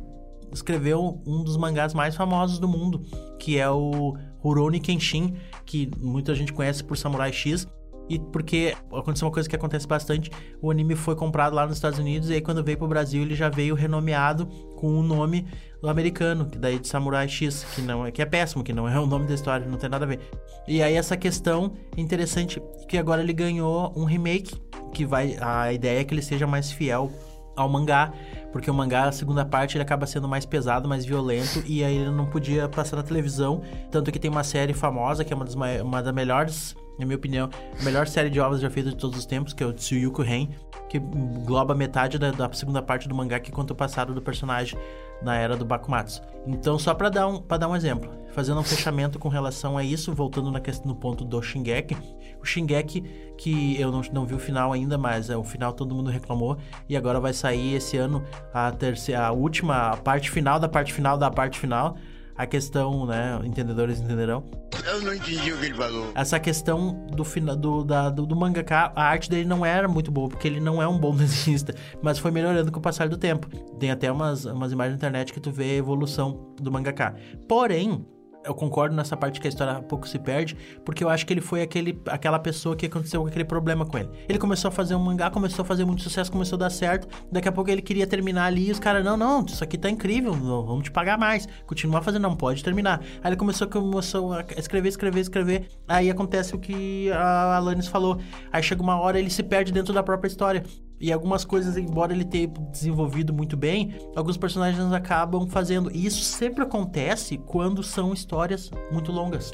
[0.53, 3.01] escreveu um dos mangás mais famosos do mundo,
[3.39, 7.67] que é o Rurouni Kenshin, que muita gente conhece por Samurai X.
[8.09, 11.99] E porque aconteceu uma coisa que acontece bastante, o anime foi comprado lá nos Estados
[11.99, 15.47] Unidos e aí quando veio pro Brasil ele já veio renomeado com o nome
[15.81, 18.89] do americano, que daí de Samurai X, que não é que é péssimo, que não
[18.89, 20.21] é o nome da história, não tem nada a ver.
[20.69, 24.55] E aí essa questão é interessante que agora ele ganhou um remake
[24.93, 27.11] que vai a ideia é que ele seja mais fiel
[27.57, 28.13] ao mangá,
[28.53, 31.97] porque o mangá, a segunda parte, ele acaba sendo mais pesado, mais violento, e aí
[31.97, 33.63] ele não podia passar na televisão.
[33.91, 37.17] Tanto que tem uma série famosa, que é uma das, uma das melhores, na minha
[37.17, 39.73] opinião, a melhor série de ovos já feita de todos os tempos, que é o
[39.73, 40.49] Tsuyuku Ren,
[40.89, 44.79] que engloba metade da, da segunda parte do mangá que conta o passado do personagem
[45.23, 46.23] na era do Bakumatsu.
[46.47, 50.13] Então, só pra dar um, dar um exemplo, fazendo um fechamento com relação a isso,
[50.13, 51.97] voltando na questão, no ponto do Shingeki,
[52.45, 53.03] o Shingeki,
[53.37, 56.57] que eu não, não vi o final ainda, mas é, o final todo mundo reclamou,
[56.89, 60.93] e agora vai sair esse ano a terceira, a última, a parte final da parte
[60.93, 61.97] final da parte final,
[62.37, 64.43] a questão, né, entendedores entenderão,
[64.85, 66.11] Eu não entendi o que ele falou.
[66.17, 70.11] essa questão do, fina- do, da, do, do mangaka, a arte dele não era muito
[70.11, 73.17] boa, porque ele não é um bom desenhista, mas foi melhorando com o passar do
[73.17, 73.47] tempo.
[73.79, 77.15] Tem até umas, umas imagens na internet que tu vê a evolução do mangaka.
[77.49, 78.05] Porém,
[78.45, 81.41] eu concordo nessa parte que a história pouco se perde, porque eu acho que ele
[81.41, 84.09] foi aquele, aquela pessoa que aconteceu aquele problema com ele.
[84.29, 87.09] Ele começou a fazer um mangá, começou a fazer muito sucesso, começou a dar certo,
[87.31, 89.89] daqui a pouco ele queria terminar ali e os caras, não, não, isso aqui tá
[89.89, 91.49] incrível, vamos te pagar mais.
[91.67, 93.01] Continuar fazendo, não, pode terminar.
[93.23, 98.19] Aí ele começou, começou a escrever, escrever, escrever, aí acontece o que a Alanis falou.
[98.53, 100.63] Aí chega uma hora ele se perde dentro da própria história.
[101.01, 105.91] E algumas coisas, embora ele tenha desenvolvido muito bem, alguns personagens acabam fazendo.
[105.93, 109.53] E isso sempre acontece quando são histórias muito longas.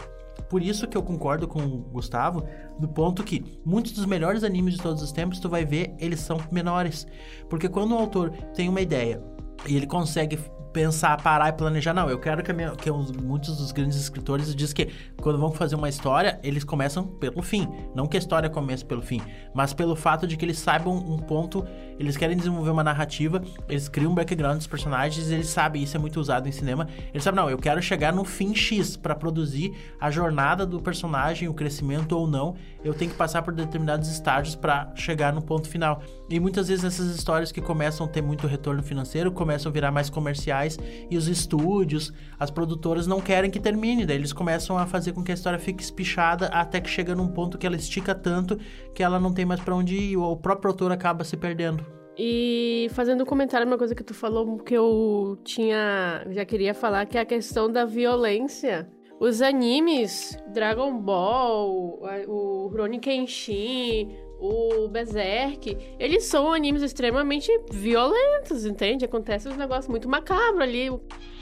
[0.49, 2.45] Por isso que eu concordo com o Gustavo,
[2.79, 6.21] do ponto que muitos dos melhores animes de todos os tempos, tu vai ver, eles
[6.21, 7.07] são menores.
[7.49, 9.23] Porque quando o autor tem uma ideia
[9.67, 10.39] e ele consegue
[10.73, 14.55] pensar, parar e planejar, não, eu quero que, minha, que os- muitos dos grandes escritores
[14.55, 14.89] dizem que
[15.21, 17.69] quando vão fazer uma história, eles começam pelo fim.
[17.95, 19.21] Não que a história comece pelo fim,
[19.55, 21.65] mas pelo fato de que eles saibam um ponto,
[21.99, 26.01] eles querem desenvolver uma narrativa, eles criam um background dos personagens, eles sabem, isso é
[26.01, 29.73] muito usado em cinema, eles sabem, não, eu quero chegar no fim X para produzir
[30.01, 32.55] a jornada do personagem, o crescimento ou não,
[32.85, 36.03] eu tenho que passar por determinados estágios para chegar no ponto final.
[36.31, 39.91] E muitas vezes essas histórias que começam a ter muito retorno financeiro, começam a virar
[39.91, 40.79] mais comerciais
[41.11, 45.25] e os estúdios, as produtoras não querem que termine, daí eles começam a fazer com
[45.25, 48.57] que a história fique espichada até que chega num ponto que ela estica tanto
[48.95, 51.85] que ela não tem mais para onde ir e o próprio autor acaba se perdendo.
[52.17, 56.25] E fazendo um comentário, uma coisa que tu falou que eu tinha.
[56.31, 58.89] já queria falar, que é a questão da violência.
[59.19, 69.05] Os animes, Dragon Ball, o Rurouni Kenshin, o Berserk, eles são animes extremamente violentos, entende?
[69.05, 70.91] Acontece uns negócios muito macabros ali.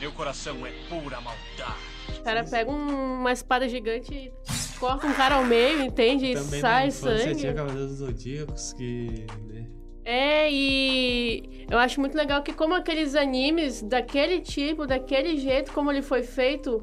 [0.00, 1.78] Meu coração é pura maldade.
[2.18, 4.32] O cara pega um, uma espada gigante e
[4.78, 6.34] corta um cara ao meio, entende?
[6.34, 7.40] Também e sai na infância sangue.
[7.40, 9.66] tinha Cavaleiros dos Zodíacos que, né?
[10.04, 15.92] É, e eu acho muito legal que como aqueles animes daquele tipo, daquele jeito como
[15.92, 16.82] ele foi feito,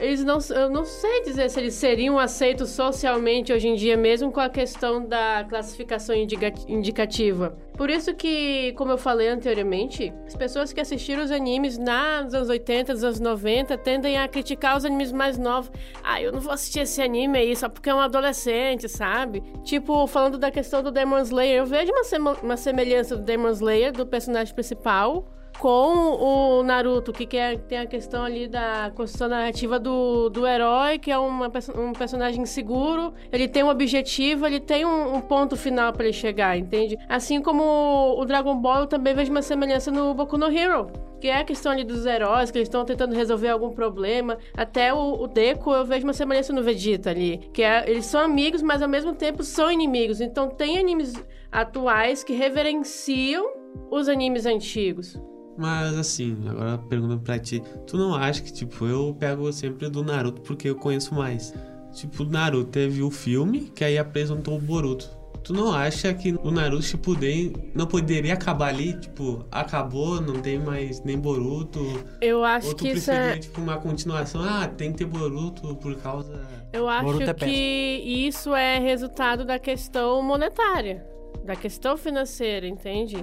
[0.00, 4.32] eles não, eu não sei dizer se eles seriam aceitos socialmente hoje em dia, mesmo
[4.32, 7.56] com a questão da classificação indica- indicativa.
[7.76, 12.48] Por isso que, como eu falei anteriormente, as pessoas que assistiram os animes nos anos
[12.48, 15.70] 80, nos anos 90, tendem a criticar os animes mais novos.
[16.02, 19.42] Ah, eu não vou assistir esse anime aí só porque é um adolescente, sabe?
[19.62, 23.92] Tipo, falando da questão do Demon Slayer, eu vejo uma, uma semelhança do Demon Slayer,
[23.92, 25.26] do personagem principal,
[25.58, 30.98] com o Naruto, que, é- tem a questão ali da construção narrativa do, do herói,
[30.98, 35.56] que é uma, um personagem inseguro, ele tem um objetivo, ele tem um, um ponto
[35.56, 36.98] final para ele chegar, entende?
[37.08, 37.62] Assim como
[38.18, 40.90] o Dragon Ball, eu também vejo uma semelhança no Boku no Hero.
[41.20, 44.36] Que é a questão ali dos heróis, que eles estão tentando resolver algum problema.
[44.54, 47.38] Até o, o Deku, eu vejo uma semelhança no Vegeta ali.
[47.50, 50.20] Que é, eles são amigos, mas ao mesmo tempo são inimigos.
[50.20, 51.14] Então tem animes
[51.50, 53.46] atuais que reverenciam
[53.90, 55.18] os animes antigos.
[55.56, 60.02] Mas assim, agora perguntando pra ti, tu não acha que, tipo, eu pego sempre do
[60.02, 61.54] Naruto porque eu conheço mais?
[61.92, 65.08] Tipo, o Naruto teve o filme que aí apresentou o Boruto.
[65.44, 68.94] Tu não acha que o Naruto Shippuden não poderia acabar ali?
[68.94, 71.80] Tipo, acabou, não tem mais nem Boruto?
[72.20, 73.38] Eu acho Ou tu que isso preferia, é.
[73.38, 74.42] tipo, uma continuação?
[74.42, 76.40] Ah, tem que ter Boruto por causa...
[76.72, 78.28] Eu acho Boruto é que péssimo.
[78.28, 81.06] isso é resultado da questão monetária,
[81.44, 83.16] da questão financeira, entende?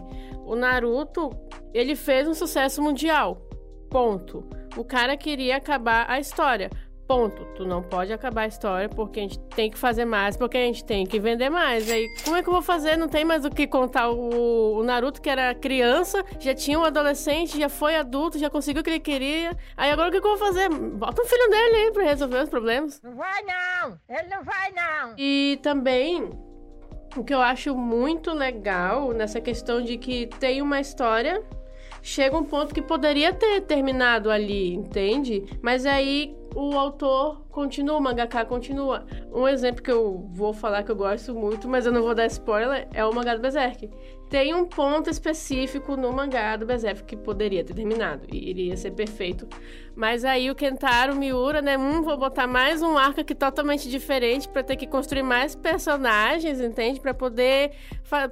[0.45, 1.31] O Naruto,
[1.73, 3.41] ele fez um sucesso mundial.
[3.89, 4.47] Ponto.
[4.77, 6.69] O cara queria acabar a história.
[7.07, 7.43] Ponto.
[7.55, 10.61] Tu não pode acabar a história porque a gente tem que fazer mais, porque a
[10.61, 11.91] gente tem que vender mais.
[11.91, 12.95] Aí, como é que eu vou fazer?
[12.95, 14.09] Não tem mais o que contar.
[14.09, 18.79] O, o Naruto, que era criança, já tinha um adolescente, já foi adulto, já conseguiu
[18.79, 19.57] o que ele queria.
[19.75, 20.69] Aí agora o que, que eu vou fazer?
[20.69, 23.01] Bota um filho dele aí pra resolver os problemas.
[23.01, 23.99] Não vai não!
[24.07, 25.15] Ele não vai não!
[25.17, 26.31] E também
[27.17, 31.43] o que eu acho muito legal nessa questão de que tem uma história,
[32.01, 35.43] chega um ponto que poderia ter terminado ali, entende?
[35.61, 39.05] Mas aí o autor continua, o mangaka continua.
[39.31, 42.25] Um exemplo que eu vou falar que eu gosto muito, mas eu não vou dar
[42.25, 43.89] spoiler, é o mangá do Berserk.
[44.31, 48.91] Tem um ponto específico no mangá do Berserk que poderia ter terminado e iria ser
[48.91, 49.45] perfeito.
[49.93, 51.77] Mas aí o Kentaro Miura, né?
[51.77, 56.61] Hum, vou botar mais um arco aqui totalmente diferente para ter que construir mais personagens,
[56.61, 57.01] entende?
[57.01, 57.71] Para poder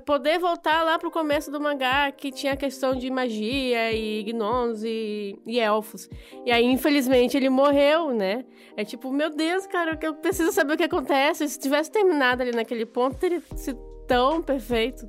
[0.06, 4.86] poder voltar lá pro começo do mangá que tinha a questão de magia e gnomos
[4.86, 6.10] e, e elfos.
[6.46, 8.46] E aí, infelizmente, ele morreu, né?
[8.78, 11.46] É tipo, meu Deus, cara, eu preciso saber o que acontece.
[11.50, 15.06] Se tivesse terminado ali naquele ponto, teria sido tão perfeito.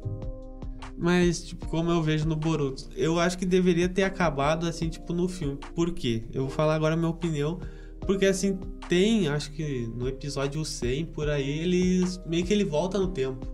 [1.03, 5.15] Mas, tipo, como eu vejo no Boruto, eu acho que deveria ter acabado assim, tipo,
[5.15, 5.59] no filme.
[5.75, 6.25] Por quê?
[6.31, 7.59] Eu vou falar agora a minha opinião.
[8.01, 12.21] Porque, assim, tem, acho que no episódio 100, por aí, eles.
[12.27, 13.47] meio que ele volta no tempo.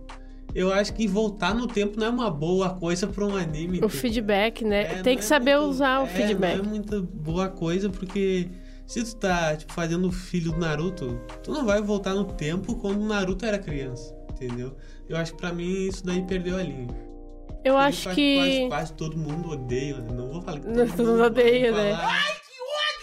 [0.53, 3.79] Eu acho que voltar no tempo não é uma boa coisa pra um anime.
[3.81, 4.99] O feedback, né?
[4.99, 6.57] É, Tem que é saber muito- usar o é, feedback.
[6.57, 8.49] Não é muita boa coisa, porque
[8.85, 12.75] se tu tá, tipo, fazendo o filho do Naruto, tu não vai voltar no tempo
[12.75, 14.75] quando o Naruto era criança, entendeu?
[15.07, 17.06] Eu acho que pra mim isso daí perdeu a linha.
[17.67, 18.35] Eu acho que.
[18.37, 20.13] Quase, quase todo mundo odeia, né?
[20.13, 21.97] Não vou falar que Não, todo mundo odeia, né?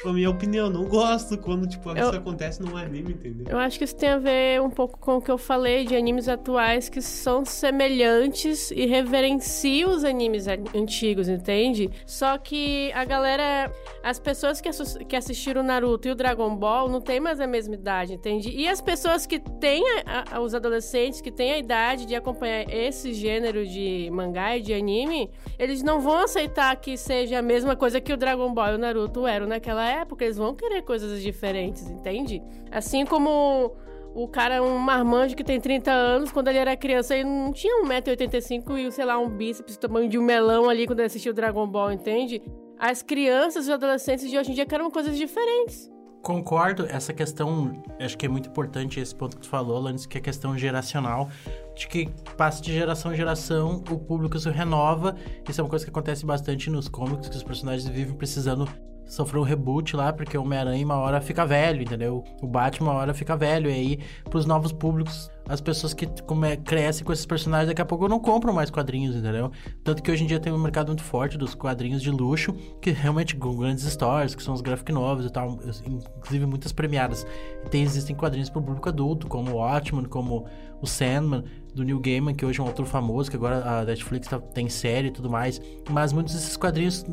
[0.05, 3.47] A minha opinião, não gosto quando, tipo, Eu- isso acontece num anime, entendeu?
[3.49, 5.97] Eu acho que isso tem a ver um pouco com o que eu falei de
[5.97, 11.90] animes atuais que são semelhantes e reverenciam os animes an- antigos, entende?
[12.07, 14.71] Só que a galera, as pessoas que,
[15.07, 18.51] que assistiram Naruto e o Dragon Ball não tem mais a mesma idade, entende?
[18.51, 22.64] E as pessoas que têm, a- a- os adolescentes que têm a idade de acompanhar
[22.73, 27.77] esse gênero de mangá e de anime, eles não vão aceitar que seja a mesma
[27.77, 31.22] coisa que o Dragon Ball e o Naruto eram naquela época, eles vão querer coisas
[31.22, 32.42] diferentes, entende?
[32.70, 33.74] Assim como
[34.14, 37.83] o cara, um marmanjo que tem 30 anos, quando ele era criança, ele não tinha
[37.85, 41.66] 1,85m e, sei lá, um bíceps tamanho de um melão ali quando ele assistiu Dragon
[41.66, 42.40] Ball, entende?
[42.78, 45.90] As crianças e os adolescentes de hoje em dia querem coisas diferentes.
[46.22, 50.16] Concordo, essa questão, acho que é muito importante esse ponto que tu falou, Lannis, que
[50.16, 51.28] é a questão geracional,
[51.76, 55.14] de que passa de geração em geração, o público se renova.
[55.46, 58.66] Isso é uma coisa que acontece bastante nos cómics, que os personagens vivem precisando
[59.07, 62.25] sofreu um reboot lá, porque o Homem-Aranha uma hora fica velho, entendeu?
[62.43, 63.71] O Batman uma hora fica velho.
[63.71, 63.99] E aí,
[64.31, 68.19] pros novos públicos, as pessoas que come, crescem com esses personagens, daqui a pouco não
[68.19, 69.51] compram mais quadrinhos, entendeu?
[69.83, 72.90] Tanto que hoje em dia tem um mercado muito forte dos quadrinhos de luxo, que
[72.90, 77.27] realmente com grandes histórias, que são os graphic novels e tal, inclusive muitas premiadas.
[77.64, 80.47] E tem, existem quadrinhos para o público adulto, como o Watchmen, como
[80.81, 84.28] o Sandman, do Neil Gaiman, que hoje é um autor famoso, que agora a Netflix
[84.28, 85.60] tá, tem série e tudo mais.
[85.90, 87.04] Mas muitos desses quadrinhos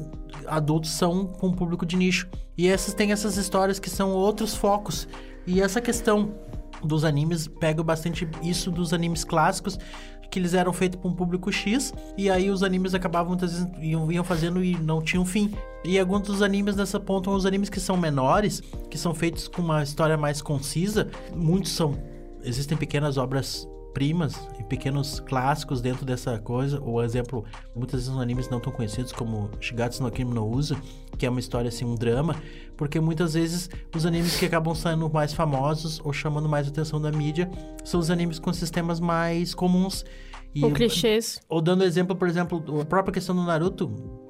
[0.46, 2.28] adultos são com um público de nicho.
[2.58, 5.08] E essas têm essas histórias que são outros focos.
[5.48, 6.34] E essa questão
[6.84, 9.78] dos animes pega bastante isso dos animes clássicos
[10.32, 13.68] que eles eram feitos para um público X e aí os animes acabavam muitas vezes
[13.82, 15.54] iam, iam fazendo e não tinham fim.
[15.84, 19.62] E alguns dos animes nessa ponta, os animes que são menores, que são feitos com
[19.62, 21.98] uma história mais concisa, muitos são
[22.44, 26.82] existem pequenas obras primas e pequenos clássicos dentro dessa coisa.
[26.82, 27.44] O exemplo,
[27.76, 30.78] muitas vezes os animes não tão conhecidos como Shigatsu no Kimi no Uso,
[31.18, 32.36] que é uma história assim, um drama,
[32.76, 37.12] porque muitas vezes os animes que acabam saindo mais famosos ou chamando mais atenção da
[37.12, 37.50] mídia
[37.84, 40.04] são os animes com sistemas mais comuns.
[40.54, 41.40] E, ou clichês.
[41.48, 43.90] Ou dando exemplo, por exemplo, a própria questão do Naruto,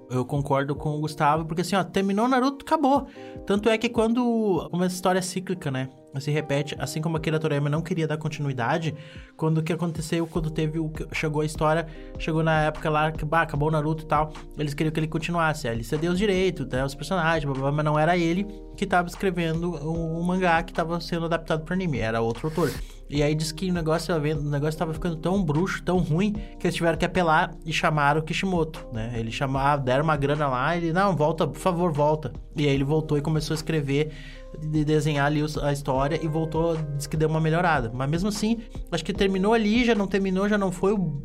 [0.10, 3.08] eu concordo com o Gustavo, porque assim, ó, terminou Naruto, acabou.
[3.46, 4.70] Tanto é que quando.
[4.72, 5.90] Uma história cíclica, né?
[6.20, 8.94] Se repete, assim como Akira Toriyama não queria dar continuidade,
[9.38, 11.88] quando o que aconteceu, quando teve o chegou a história,
[12.20, 15.08] chegou na época lá que bah, acabou o Naruto e tal, eles queriam que ele
[15.08, 18.46] continuasse, ele cedeu os direitos, né, os personagens, blá, blá, mas não era ele
[18.76, 22.72] que estava escrevendo o, o mangá que estava sendo adaptado para anime, era outro autor.
[23.12, 26.66] E aí diz que o negócio, o negócio estava ficando tão bruxo, tão ruim, que
[26.66, 29.12] eles tiveram que apelar e chamaram o Kishimoto, né?
[29.16, 32.32] Ele chamava, deram uma grana lá, ele, não, volta, por favor, volta.
[32.56, 34.14] E aí ele voltou e começou a escrever
[34.60, 37.92] de desenhar ali a história e voltou, disse que deu uma melhorada.
[37.94, 38.60] Mas mesmo assim,
[38.92, 41.22] acho que terminou ali, já não terminou, já não foi o,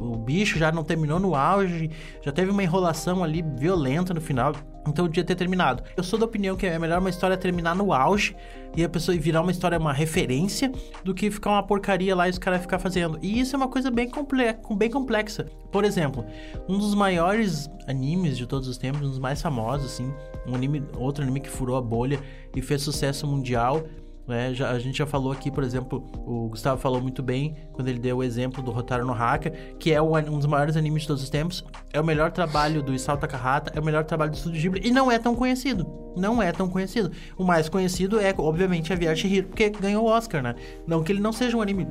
[0.00, 1.90] o bicho, já não terminou no auge,
[2.22, 4.52] já teve uma enrolação ali violenta no final.
[4.90, 5.82] Então devia ter terminado.
[5.96, 8.36] Eu sou da opinião que é melhor uma história terminar no auge
[8.76, 10.70] e a pessoa virar uma história, uma referência,
[11.04, 13.18] do que ficar uma porcaria lá e os caras ficar fazendo.
[13.22, 14.44] E isso é uma coisa bem, comple
[14.76, 15.46] bem complexa.
[15.72, 16.24] Por exemplo,
[16.68, 20.12] um dos maiores animes de todos os tempos, um dos mais famosos, assim,
[20.46, 22.20] um anime, outro anime que furou a bolha
[22.54, 23.84] e fez sucesso mundial
[24.30, 24.54] né?
[24.54, 27.98] Já, a gente já falou aqui, por exemplo, o Gustavo falou muito bem quando ele
[27.98, 31.22] deu o exemplo do Rotaro no Haka, que é um dos maiores animes de todos
[31.22, 31.64] os tempos.
[31.92, 34.90] É o melhor trabalho do Isao Takahata, é o melhor trabalho do Studio Ghibli e
[34.90, 35.86] não é tão conhecido.
[36.16, 37.10] Não é tão conhecido.
[37.36, 40.54] O mais conhecido é, obviamente, a Via Hero, porque ganhou o Oscar, né?
[40.86, 41.86] Não que ele não seja um anime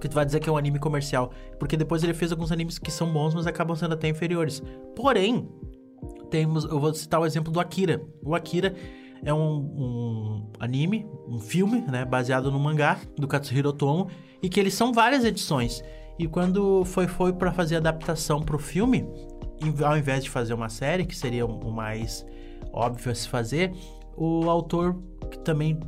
[0.00, 2.78] que tu vai dizer que é um anime comercial, porque depois ele fez alguns animes
[2.78, 4.62] que são bons, mas acabam sendo até inferiores.
[4.94, 5.48] Porém,
[6.30, 8.00] temos, eu vou citar o exemplo do Akira.
[8.22, 8.74] O Akira
[9.24, 14.08] é um, um, anime, um filme, né, baseado no mangá do Katsuhiro Otomo
[14.42, 15.82] e que eles são várias edições.
[16.18, 19.08] E quando foi foi para fazer adaptação para o filme,
[19.84, 22.26] ao invés de fazer uma série, que seria o mais
[22.72, 23.72] óbvio a se fazer,
[24.16, 24.96] o autor
[25.30, 25.78] que também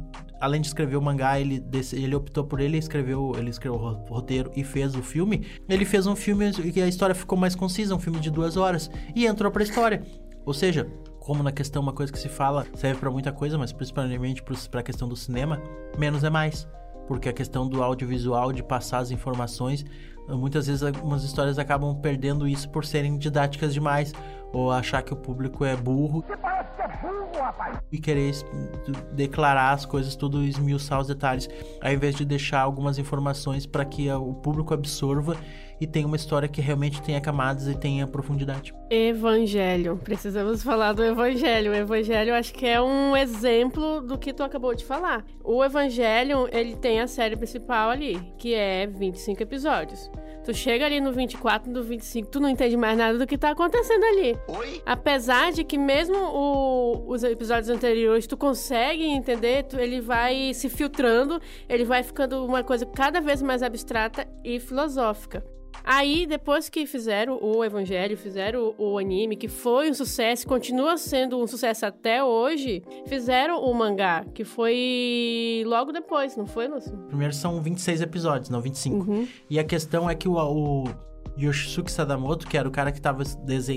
[0.40, 1.62] além de escrever o mangá, ele,
[1.92, 5.46] ele optou por ele, escreveu, ele escreveu o roteiro e fez o filme.
[5.68, 8.90] Ele fez um filme que a história ficou mais concisa, um filme de duas horas,
[9.14, 10.02] e entrou pra história.
[10.46, 10.90] Ou seja,
[11.20, 14.80] como na questão uma coisa que se fala serve para muita coisa, mas principalmente para
[14.80, 15.62] a questão do cinema,
[15.96, 16.66] menos é mais.
[17.06, 19.84] Porque a questão do audiovisual, de passar as informações,
[20.28, 24.12] muitas vezes algumas histórias acabam perdendo isso por serem didáticas demais
[24.52, 26.24] ou achar que o público é burro.
[26.26, 27.78] Você parece que é burro, rapaz!
[27.90, 28.32] E querer
[29.12, 31.48] declarar as coisas, tudo esmiuçar os detalhes,
[31.80, 35.36] ao invés de deixar algumas informações para que o público absorva
[35.80, 38.74] e tenha uma história que realmente tenha camadas e tenha profundidade.
[38.90, 39.98] Evangelho.
[40.04, 41.72] Precisamos falar do Evangelho.
[41.72, 45.24] O Evangelho acho que é um exemplo do que tu acabou de falar.
[45.42, 50.10] O Evangelho, ele tem a série principal ali, que é 25 episódios.
[50.44, 53.50] Tu chega ali no 24, no 25, tu não entende mais nada do que tá
[53.50, 54.38] acontecendo ali.
[54.48, 54.82] Oi?
[54.86, 60.68] Apesar de que mesmo o, os episódios anteriores tu consegue entender, tu, ele vai se
[60.68, 65.44] filtrando, ele vai ficando uma coisa cada vez mais abstrata e filosófica.
[65.82, 71.40] Aí, depois que fizeram o Evangelho, fizeram o, anime, que foi um sucesso, continua sendo
[71.40, 76.96] um sucesso até hoje, fizeram o mangá, que foi logo depois, não foi, Lúcio?
[77.08, 78.96] Primeiro são 26 episódios, não 25.
[78.96, 79.28] Uhum.
[79.48, 80.84] E a questão é que o, o
[81.38, 83.22] Yoshisuke Sadamoto, que era o cara que estava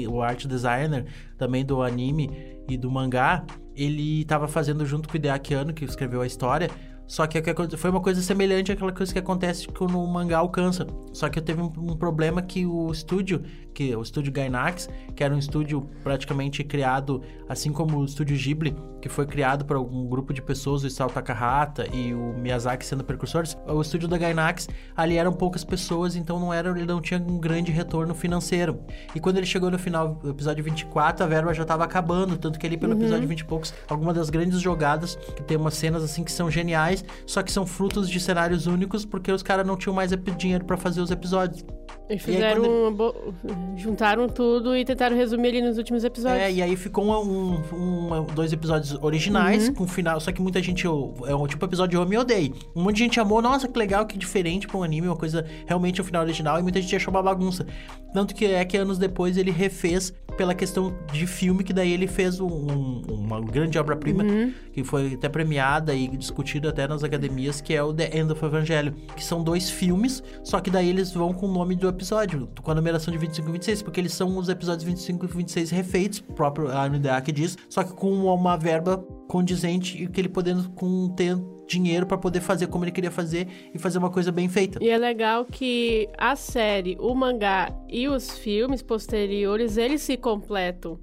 [0.10, 1.06] o art designer
[1.38, 2.30] também do anime
[2.68, 6.70] e do mangá, ele estava fazendo junto com o Hideaki Anno, que escreveu a história,
[7.14, 10.88] Só que aconte- foi uma coisa semelhante àquela coisa que acontece quando o mangá alcança.
[11.12, 15.24] Só que eu teve um, um problema que o estúdio, que o estúdio Gainax, que
[15.24, 20.08] era um estúdio praticamente criado, assim como o estúdio Ghibli, que foi criado por um
[20.08, 24.70] grupo de pessoas, o Isao Takahata e o Miyazaki sendo precursores, o estúdio da Gainax,
[24.96, 28.80] ali eram poucas pessoas, então não era, ele não tinha um grande retorno financeiro.
[29.14, 32.58] E quando ele chegou no final do episódio 24, a verba já estava acabando, tanto
[32.58, 33.00] que ali pelo Uhum.
[33.02, 36.50] episódio 20 e poucos, algumas das grandes jogadas, que tem umas cenas assim que são
[36.50, 40.64] geniais, só que são frutos de cenários únicos, porque os caras não tinham mais dinheiro
[40.64, 41.66] pra fazer os episódios.
[42.10, 43.34] E aí, fizeram ele- uma bo-
[43.78, 46.42] juntaram tudo e tentaram resumir ali nos últimos episódios.
[46.42, 49.74] É, e aí ficou um, um- um- dois episódios originais, Uhum.
[49.74, 50.20] com final.
[50.20, 50.86] Só que muita gente.
[50.86, 52.54] É um tipo episódio Home Odeio.
[52.76, 55.46] Um monte de gente amou, nossa, que legal, que diferente pra um anime, uma coisa
[55.66, 57.66] realmente o final original, e muita gente achou uma bagunça.
[58.14, 62.08] Tanto que é que anos depois ele refez pela questão de filme, que daí ele
[62.08, 64.52] fez um- um- uma grande obra-prima, Uhum.
[64.72, 68.44] que foi até premiada e discutida até nas academias, que é o The End of
[68.44, 68.94] Evangelho.
[69.16, 72.72] Que são dois filmes, só que daí eles vão com o nome do episódio, com
[72.72, 76.24] a numeração de 25 e 26, porque eles são os episódios 25 e 26 refeitos,
[76.28, 78.83] o próprio a NDA que diz, só que com uma verba
[79.28, 81.36] condizente e que ele podendo com ter
[81.68, 84.80] dinheiro pra poder fazer como ele queria fazer e fazer uma coisa bem feita.
[84.82, 91.00] E é legal que a série, o mangá e os filmes posteriores, eles se completam.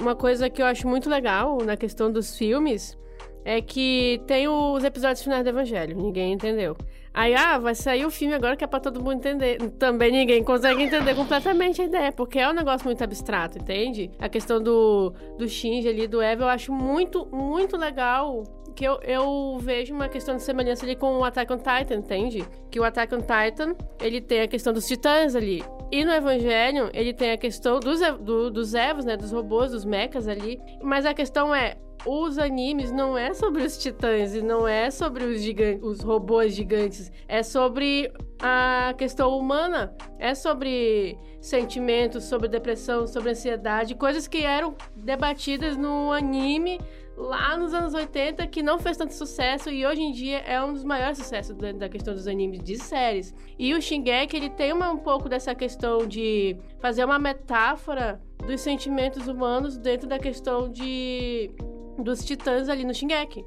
[0.00, 2.98] Uma coisa que eu acho muito legal na questão dos filmes
[3.44, 6.76] é que tem os episódios finais do Evangelho, ninguém entendeu.
[7.16, 9.56] Aí, ah, vai sair o filme agora que é pra todo mundo entender.
[9.78, 14.10] Também ninguém consegue entender completamente a ideia, porque é um negócio muito abstrato, entende?
[14.18, 18.42] A questão do, do Shinji ali, do Eva, eu acho muito, muito legal
[18.74, 22.44] que eu, eu vejo uma questão de semelhança ali com o Attack on Titan, entende?
[22.68, 25.62] Que o Attack on Titan, ele tem a questão dos titãs ali.
[25.92, 29.16] E no Evangelho, ele tem a questão dos, do- dos Evos, né?
[29.16, 30.58] Dos robôs, dos mechas ali.
[30.82, 31.76] Mas a questão é,
[32.06, 36.54] os animes não é sobre os titãs e não é sobre os, gigan- os robôs
[36.54, 37.10] gigantes.
[37.26, 39.94] É sobre a questão humana.
[40.18, 43.94] É sobre sentimentos, sobre depressão, sobre ansiedade.
[43.94, 46.78] Coisas que eram debatidas no anime
[47.16, 50.72] lá nos anos 80 que não fez tanto sucesso e hoje em dia é um
[50.72, 53.34] dos maiores sucessos da, da questão dos animes de séries.
[53.58, 58.60] E o Shingeki, ele tem uma, um pouco dessa questão de fazer uma metáfora dos
[58.60, 61.50] sentimentos humanos dentro da questão de
[61.98, 63.44] dos titãs ali no Shingeki.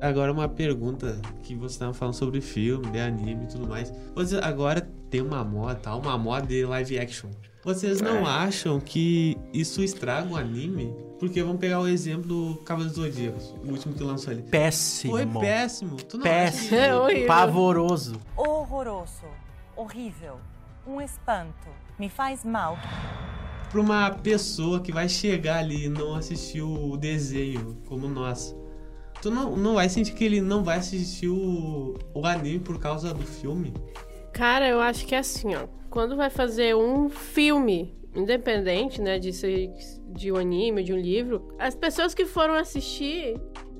[0.00, 3.92] Agora uma pergunta que você estava falando sobre filme, de anime e tudo mais.
[4.14, 4.80] Você agora
[5.10, 5.96] tem uma moda, tá?
[5.96, 7.30] Uma moda de live action.
[7.64, 8.24] Vocês não É.
[8.30, 10.94] acham que isso estraga o anime?
[11.18, 14.42] Porque vamos pegar o exemplo do Cavaleiro dos Zodíacos, o último que lançou ali.
[14.42, 15.14] Péssimo.
[15.14, 15.96] Foi péssimo.
[15.96, 16.78] Tu não Péssimo.
[16.78, 17.26] acha É?
[17.26, 18.20] Pavoroso.
[18.36, 19.24] Horroroso.
[19.76, 20.36] Horrível.
[20.86, 21.66] Um espanto.
[21.98, 22.78] Me faz mal.
[23.70, 28.56] Pra uma pessoa que vai chegar ali e não assistiu o desenho, como nós.
[29.20, 33.12] Tu não, não vai sentir que ele não vai assistir o, o anime por causa
[33.12, 33.74] do filme?
[34.32, 35.66] Cara, eu acho que é assim, ó.
[35.90, 39.70] Quando vai fazer um filme independente, né, de ser
[40.08, 43.38] de um anime, de um livro, as pessoas que foram assistir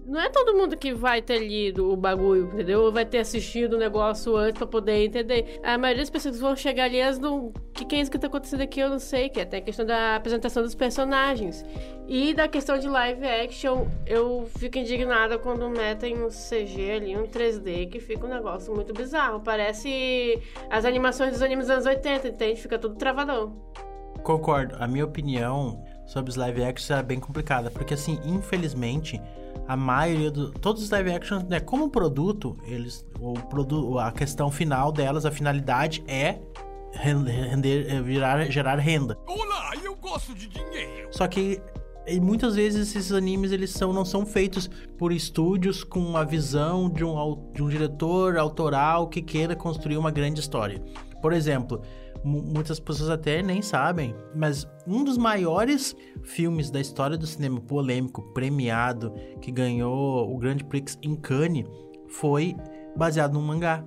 [0.09, 2.81] não é todo mundo que vai ter lido o bagulho, entendeu?
[2.81, 5.61] Ou vai ter assistido o negócio antes pra poder entender.
[5.63, 7.49] A maioria das pessoas vão chegar ali, elas não.
[7.49, 8.81] O que, que é isso que tá acontecendo aqui?
[8.81, 9.29] Eu não sei.
[9.29, 11.63] Que é até a questão da apresentação dos personagens.
[12.09, 17.27] E da questão de live action, eu fico indignada quando metem um CG ali, um
[17.27, 19.41] 3D, que fica um negócio muito bizarro.
[19.41, 22.63] Parece as animações dos animes dos anos 80, entende?
[22.63, 23.55] Fica tudo travadão.
[24.23, 24.75] Concordo.
[24.81, 29.21] A minha opinião sobre os live actions é bem complicada, porque assim, infelizmente,
[29.69, 34.51] a maioria do todos os live actions, né, como produto, eles o produto, a questão
[34.51, 36.39] final delas, a finalidade é
[36.93, 39.19] render, é virar, gerar renda.
[39.27, 41.09] Olá, eu gosto de dinheiro.
[41.11, 41.61] Só que
[42.07, 46.89] e muitas vezes esses animes eles são, não são feitos por estúdios com uma visão
[46.89, 50.83] de um, de um diretor autoral que queira construir uma grande história.
[51.21, 51.83] Por exemplo,
[52.29, 58.23] muitas pessoas até nem sabem, mas um dos maiores filmes da história do cinema polêmico,
[58.35, 61.67] premiado, que ganhou o Grand Prix em Cannes,
[62.09, 62.57] foi
[62.97, 63.85] baseado num mangá,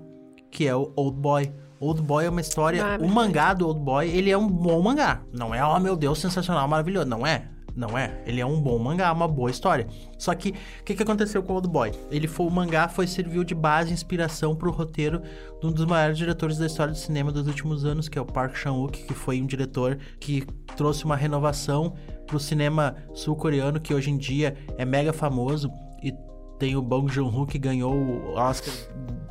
[0.50, 1.54] que é o Old Boy.
[1.80, 2.86] Old Boy é uma história.
[2.86, 5.24] Ah, o mangá do Old Boy, ele é um bom mangá.
[5.32, 7.08] Não é, oh meu Deus, sensacional, maravilhoso.
[7.08, 7.50] Não é.
[7.76, 8.22] Não é.
[8.26, 9.88] Ele é um bom mangá, uma boa história.
[10.18, 11.92] Só que, o que, que aconteceu com o Old Boy?
[12.10, 15.22] Ele foi, o mangá foi serviu de base, inspiração pro roteiro
[15.60, 18.26] de um dos maiores diretores da história do cinema dos últimos anos, que é o
[18.26, 20.46] Park Chan-wook, que foi um diretor que
[20.76, 21.96] trouxe uma renovação
[22.28, 26.14] pro cinema sul-coreano, que hoje em dia é mega famoso e
[26.60, 28.74] tem o Bong Joon-ho que ganhou o Oscar,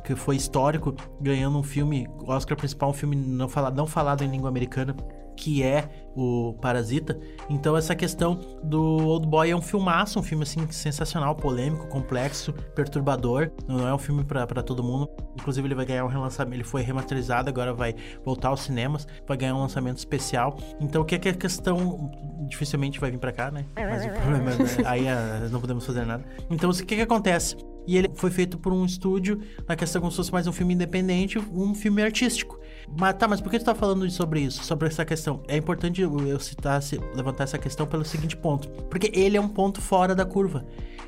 [0.03, 4.23] que foi histórico, ganhando um filme, o Oscar principal, um filme não falado, não falado
[4.23, 4.95] em língua americana,
[5.41, 7.19] que é o Parasita.
[7.49, 12.53] Então essa questão do Old Boy é um filmaço, um filme assim sensacional, polêmico, complexo,
[12.75, 13.49] perturbador.
[13.67, 15.09] Não é um filme para todo mundo.
[15.33, 19.35] Inclusive ele vai ganhar um relançamento, ele foi remasterizado, agora vai voltar aos cinemas, vai
[19.35, 20.55] ganhar um lançamento especial.
[20.79, 22.11] Então o que é que a questão
[22.47, 23.65] dificilmente vai vir para cá, né?
[23.75, 26.23] Mas o problema é, aí ah, não podemos fazer nada.
[26.51, 27.55] Então o que que acontece?
[27.87, 30.75] E ele foi feito por um estúdio, na questão como se fosse mais um filme
[30.75, 32.59] independente, um filme artístico.
[32.97, 35.41] Mas tá, mas por que tu tá falando sobre isso, sobre essa questão?
[35.47, 36.81] É importante eu citar,
[37.15, 38.67] levantar essa questão pelo seguinte ponto.
[38.89, 40.65] Porque ele é um ponto fora da curva.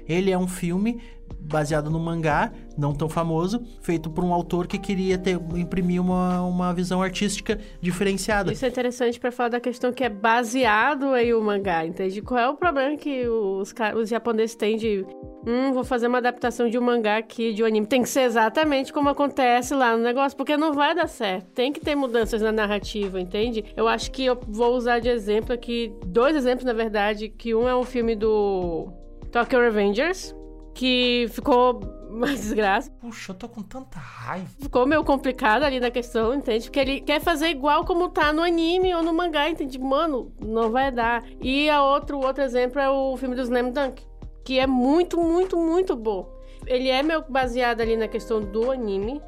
[0.07, 1.01] Ele é um filme
[1.43, 6.41] baseado no mangá, não tão famoso, feito por um autor que queria ter, imprimir uma,
[6.41, 8.51] uma visão artística diferenciada.
[8.51, 12.21] Isso é interessante para falar da questão que é baseado em o mangá, entende?
[12.21, 15.05] Qual é o problema que os, os japoneses têm de
[15.45, 17.85] hum, vou fazer uma adaptação de um mangá aqui, de um anime.
[17.85, 21.47] Tem que ser exatamente como acontece lá no negócio, porque não vai dar certo.
[21.51, 23.63] Tem que ter mudanças na narrativa, entende?
[23.75, 27.67] Eu acho que eu vou usar de exemplo aqui, dois exemplos, na verdade, que um
[27.67, 28.87] é um filme do
[29.31, 30.35] Tokyo Revengers,
[30.74, 32.91] que ficou uma desgraça.
[32.99, 34.49] Puxa, eu tô com tanta raiva.
[34.59, 36.65] Ficou meio complicado ali na questão, entende?
[36.65, 39.80] Porque ele quer fazer igual como tá no anime ou no mangá, entende?
[39.80, 41.24] Mano, não vai dar.
[41.41, 44.13] E a outro, outro exemplo é o filme do Slam Dunk
[44.43, 46.30] que é muito, muito, muito bom.
[46.65, 49.21] Ele é meio baseado ali na questão do anime,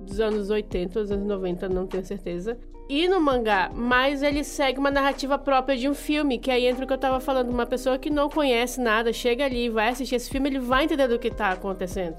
[0.00, 2.58] dos anos 80, dos anos 90, não tenho certeza.
[2.94, 6.84] E no mangá, mas ele segue uma narrativa própria de um filme, que aí entra
[6.84, 10.16] o que eu tava falando, uma pessoa que não conhece nada, chega ali, vai assistir
[10.16, 12.16] esse filme, ele vai entender do que tá acontecendo.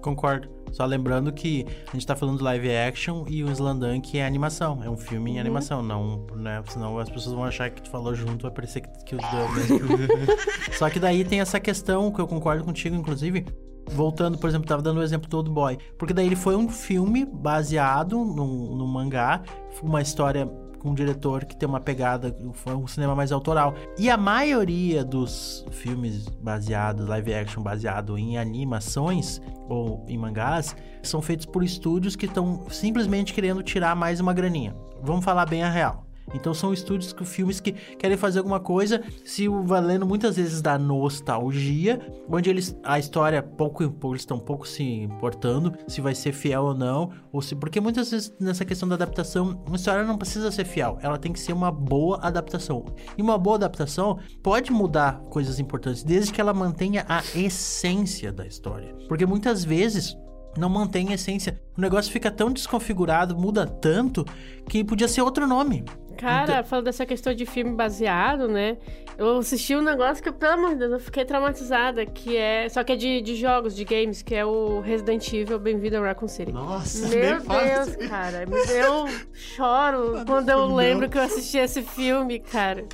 [0.00, 0.48] Concordo.
[0.72, 4.82] Só lembrando que a gente tá falando de live action e o Slandunk é animação.
[4.82, 5.40] É um filme em uhum.
[5.40, 6.62] animação, não, né?
[6.68, 10.72] Senão as pessoas vão achar que tu falou junto, vai parecer que, que os dois.
[10.78, 13.44] Só que daí tem essa questão que eu concordo contigo, inclusive.
[13.90, 15.78] Voltando, por exemplo, tava dando o exemplo do Old Boy.
[15.98, 19.42] Porque daí ele foi um filme baseado no, no mangá,
[19.82, 20.46] uma história
[20.78, 23.74] com um diretor que tem uma pegada, foi um cinema mais autoral.
[23.98, 31.20] E a maioria dos filmes baseados, live action baseado em animações ou em mangás, são
[31.20, 34.74] feitos por estúdios que estão simplesmente querendo tirar mais uma graninha.
[35.02, 36.07] Vamos falar bem a real.
[36.34, 40.78] Então são estúdios que filmes que querem fazer alguma coisa, se valendo muitas vezes da
[40.78, 46.64] nostalgia, onde eles a história pouco eles estão pouco se importando se vai ser fiel
[46.64, 50.50] ou não, ou se porque muitas vezes nessa questão da adaptação, uma história não precisa
[50.50, 52.84] ser fiel, ela tem que ser uma boa adaptação.
[53.16, 58.46] E uma boa adaptação pode mudar coisas importantes desde que ela mantenha a essência da
[58.46, 58.94] história.
[59.08, 60.16] Porque muitas vezes
[60.56, 61.60] não mantém a essência.
[61.76, 64.24] O negócio fica tão desconfigurado, muda tanto,
[64.68, 65.84] que podia ser outro nome.
[66.18, 66.64] Cara, então...
[66.64, 68.76] falando dessa questão de filme baseado, né?
[69.16, 72.68] Eu assisti um negócio que, pelo amor de Deus, eu fiquei traumatizada, que é.
[72.68, 76.00] Só que é de, de jogos, de games, que é o Resident Evil Bem-vindo a
[76.00, 76.52] Raccoon City.
[76.52, 78.44] Nossa, Meu Deus, cara.
[78.68, 81.08] Eu choro quando eu lembro não.
[81.08, 82.84] que eu assisti esse filme, cara.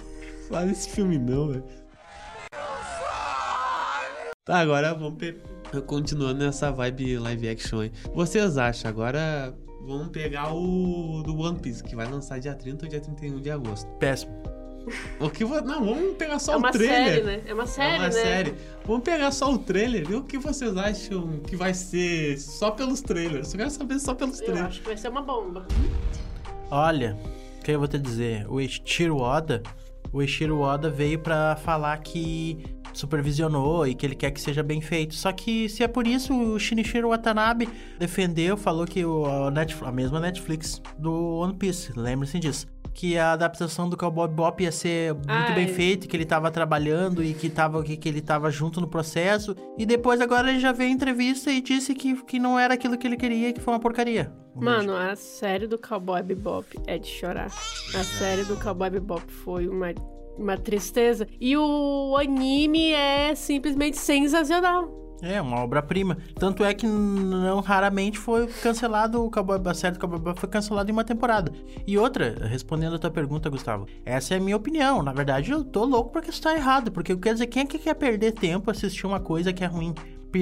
[0.48, 1.64] Fala esse filme não, velho.
[4.44, 5.18] Tá, agora vamos
[5.86, 7.92] continuando nessa vibe live action aí.
[8.14, 9.54] Vocês acham agora
[9.86, 13.50] Vamos pegar o do One Piece, que vai lançar dia 30 ou dia 31 de
[13.50, 13.86] agosto.
[13.98, 14.32] Péssimo.
[15.18, 17.14] O que Não, vamos pegar só é o trailer.
[17.14, 17.42] Série, né?
[17.46, 18.10] É uma série, é uma né?
[18.10, 18.54] série.
[18.84, 23.00] Vamos pegar só o trailer e o que vocês acham que vai ser só pelos
[23.00, 23.52] trailers?
[23.52, 24.60] Eu quero saber só pelos trailers.
[24.60, 25.66] Eu acho que vai ser uma bomba.
[26.70, 27.16] Olha,
[27.58, 28.46] o que eu vou te dizer?
[28.48, 29.62] O Eiichiro Oda,
[30.12, 32.62] o Eiichiro Oda veio para falar que
[32.98, 35.14] supervisionou e que ele quer que seja bem feito.
[35.14, 37.68] Só que se é por isso, o Shinichiro Watanabe
[37.98, 42.66] defendeu, falou que o, a, Netflix, a mesma Netflix do One Piece, lembre-se disso.
[42.92, 45.54] Que a adaptação do Cowboy Bop ia ser muito Ai.
[45.54, 48.86] bem feita, que ele estava trabalhando e que, tava, que, que ele estava junto no
[48.86, 49.56] processo.
[49.76, 52.96] E depois agora ele já veio em entrevista e disse que, que não era aquilo
[52.96, 54.32] que ele queria, que foi uma porcaria.
[54.54, 57.46] Mano, a série do Cowboy Bebop é de chorar.
[57.46, 59.92] A série do Cowboy Bebop foi uma
[60.38, 61.26] uma tristeza.
[61.40, 65.04] E o anime é simplesmente sensacional.
[65.22, 66.18] É, uma obra-prima.
[66.38, 70.90] Tanto é que não raramente foi cancelado o Cowboy, a série do Cowboy foi cancelada
[70.90, 71.50] em uma temporada.
[71.86, 75.02] E outra, respondendo a tua pergunta, Gustavo, essa é a minha opinião.
[75.02, 76.92] Na verdade, eu tô louco porque isso tá errado.
[76.92, 79.94] Porque quer dizer, quem é que quer perder tempo assistir uma coisa que é ruim?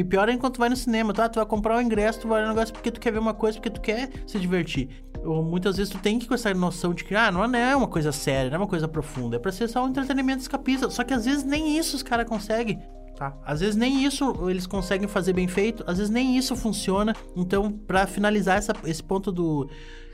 [0.08, 1.28] Pior é enquanto vai no cinema, tá?
[1.28, 3.34] Tu vai comprar o um ingresso, tu vai no negócio porque tu quer ver uma
[3.34, 4.88] coisa, porque tu quer se divertir.
[5.24, 8.12] Muitas vezes tu tem que com essa noção de que, ah, não é uma coisa
[8.12, 10.90] séria, não é uma coisa profunda, é pra ser só um entretenimento escapista.
[10.90, 12.80] Só que às vezes nem isso os caras conseguem.
[13.16, 13.36] Tá?
[13.44, 17.14] Às vezes nem isso eles conseguem fazer bem feito, às vezes nem isso funciona.
[17.36, 19.68] Então, para finalizar essa, esse ponto do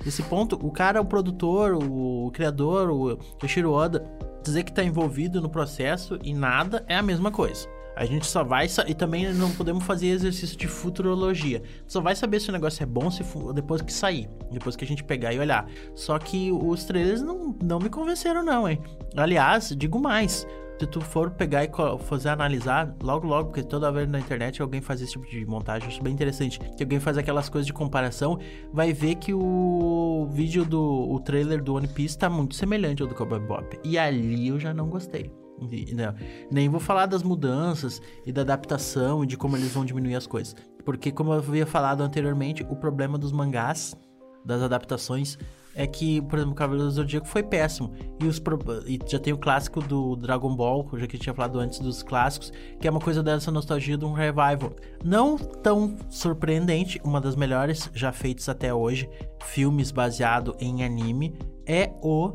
[0.06, 4.04] esse ponto, o cara, o produtor, o, o criador, o Yoshiro Oda,
[4.44, 7.68] dizer que tá envolvido no processo e nada é a mesma coisa.
[7.98, 8.68] A gente só vai.
[8.68, 11.62] sa- E também não podemos fazer exercício de futurologia.
[11.86, 14.28] Só vai saber se o negócio é bom se fu- depois que sair.
[14.52, 15.66] Depois que a gente pegar e olhar.
[15.94, 18.80] Só que os trailers não, não me convenceram, não, hein?
[19.16, 20.46] Aliás, digo mais.
[20.80, 21.70] Se tu for pegar e
[22.04, 25.88] fazer analisar, logo, logo, porque toda vez na internet alguém faz esse tipo de montagem,
[25.88, 26.60] acho bem interessante.
[26.76, 28.38] Que alguém faz aquelas coisas de comparação,
[28.72, 30.80] vai ver que o vídeo do
[31.10, 33.76] o trailer do One Piece tá muito semelhante ao do Cowboy Bebop.
[33.82, 35.32] E ali eu já não gostei.
[35.60, 36.14] Não,
[36.50, 40.26] nem vou falar das mudanças e da adaptação e de como eles vão diminuir as
[40.26, 40.54] coisas.
[40.84, 43.94] Porque, como eu havia falado anteriormente, o problema dos mangás,
[44.44, 45.36] das adaptações,
[45.74, 47.92] é que, por exemplo, o Cavaleiro do Zodíaco foi péssimo.
[48.20, 51.34] E, os pro- e já tem o clássico do Dragon Ball, já que eu tinha
[51.34, 54.74] falado antes dos clássicos, que é uma coisa dessa nostalgia de um revival.
[55.04, 59.08] Não tão surpreendente, uma das melhores já feitas até hoje,
[59.44, 62.32] filmes baseado em anime, é o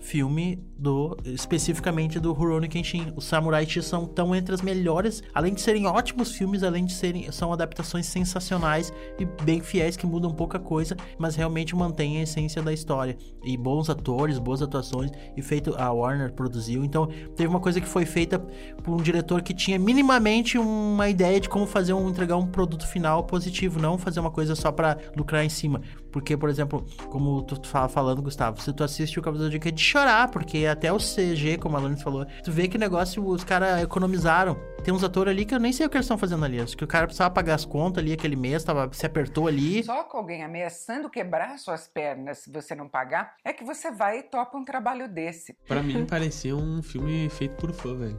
[0.00, 3.12] filme do especificamente do Rurouni Kenshin.
[3.16, 6.92] Os Samurai X são tão entre as melhores, além de serem ótimos filmes, além de
[6.92, 12.22] serem são adaptações sensacionais e bem fiéis que mudam pouca coisa, mas realmente mantêm a
[12.22, 13.16] essência da história.
[13.44, 16.84] E bons atores, boas atuações e feito a Warner produziu.
[16.84, 21.40] Então, teve uma coisa que foi feita por um diretor que tinha minimamente uma ideia
[21.40, 24.98] de como fazer um entregar um produto final positivo, não fazer uma coisa só pra
[25.16, 25.80] lucrar em cima.
[26.10, 29.68] Porque, por exemplo, como tu tava falando, Gustavo, se tu assiste o Cavaleiro do Zodíaco
[29.68, 33.26] é de chorar, porque até o CG, como a Alanis falou, tu vê que negócio
[33.26, 34.56] os caras economizaram.
[34.84, 36.60] Tem uns atores ali que eu nem sei o que eles estão fazendo ali.
[36.60, 39.82] Acho que o cara precisava pagar as contas ali aquele mês, tava, se apertou ali.
[39.82, 44.20] Só com alguém ameaçando quebrar suas pernas se você não pagar, é que você vai
[44.20, 45.54] e topa um trabalho desse.
[45.66, 48.16] Pra mim parecia um filme feito por fã, velho.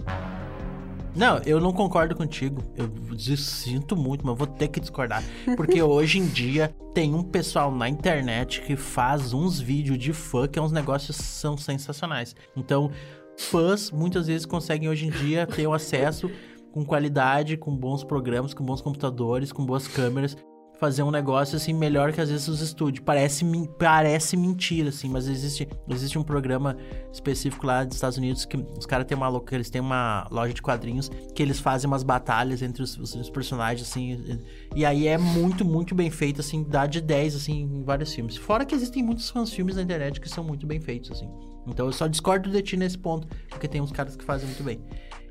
[1.17, 2.63] Não, eu não concordo contigo.
[2.77, 5.23] Eu sinto muito, mas vou ter que discordar.
[5.55, 10.47] Porque hoje em dia tem um pessoal na internet que faz uns vídeos de fã
[10.47, 12.35] que é uns negócios que são sensacionais.
[12.55, 12.91] Então,
[13.35, 16.29] fãs muitas vezes conseguem hoje em dia ter um acesso
[16.71, 20.37] com qualidade, com bons programas, com bons computadores, com boas câmeras,
[20.79, 23.03] fazer um negócio assim melhor que às vezes os estúdios.
[23.03, 23.43] Parece,
[23.79, 26.77] parece mentira, assim, mas existe, existe um programa
[27.11, 30.53] específico lá dos Estados Unidos que os caras têm uma louca, eles têm uma loja
[30.53, 34.39] de quadrinhos que eles fazem umas batalhas entre os, os- os personagens, assim,
[34.75, 38.13] e, e aí é muito, muito bem feito, assim, dá de 10, assim, em vários
[38.13, 38.37] filmes.
[38.37, 41.29] Fora que existem muitos fãs filmes na internet que são muito bem feitos, assim.
[41.65, 44.63] Então eu só discordo de ti nesse ponto, porque tem uns caras que fazem muito
[44.63, 44.79] bem.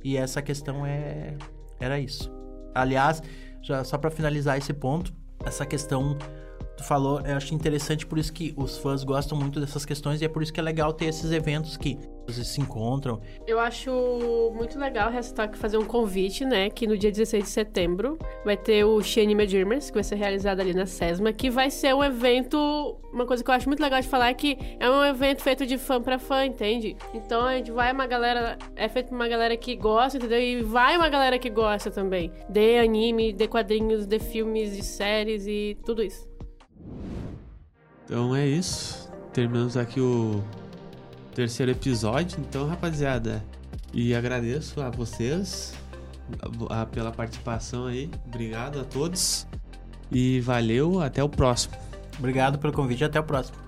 [0.05, 1.37] E essa questão é.
[1.81, 2.31] Era isso.
[2.75, 3.23] Aliás,
[3.63, 5.13] já só pra finalizar esse ponto,
[5.47, 6.19] essa questão
[6.77, 10.25] tu falou, eu acho interessante por isso que os fãs gostam muito dessas questões e
[10.25, 13.21] é por isso que é legal ter esses eventos que vocês se encontram.
[13.47, 13.91] Eu acho
[14.55, 16.69] muito legal ressaltar que fazer um convite, né?
[16.69, 20.61] Que no dia 16 de setembro vai ter o Shanime Dreamers, que vai ser realizado
[20.61, 22.97] ali na SESMA, que vai ser um evento.
[23.13, 25.65] Uma coisa que eu acho muito legal de falar é que é um evento feito
[25.65, 26.97] de fã pra fã, entende?
[27.15, 28.59] Então a gente vai uma galera.
[28.75, 30.41] É feito por uma galera que gosta, entendeu?
[30.41, 32.33] E vai uma galera que gosta também.
[32.49, 36.36] De anime, de quadrinhos, de filmes, de séries e tudo isso.
[38.07, 39.11] Então é isso.
[39.33, 40.41] Terminamos aqui o
[41.35, 42.39] terceiro episódio.
[42.41, 43.45] Então, rapaziada,
[43.93, 45.75] e agradeço a vocês
[46.93, 48.09] pela participação aí.
[48.27, 49.45] Obrigado a todos.
[50.11, 51.75] E valeu, até o próximo.
[52.17, 53.59] Obrigado pelo convite até o próximo.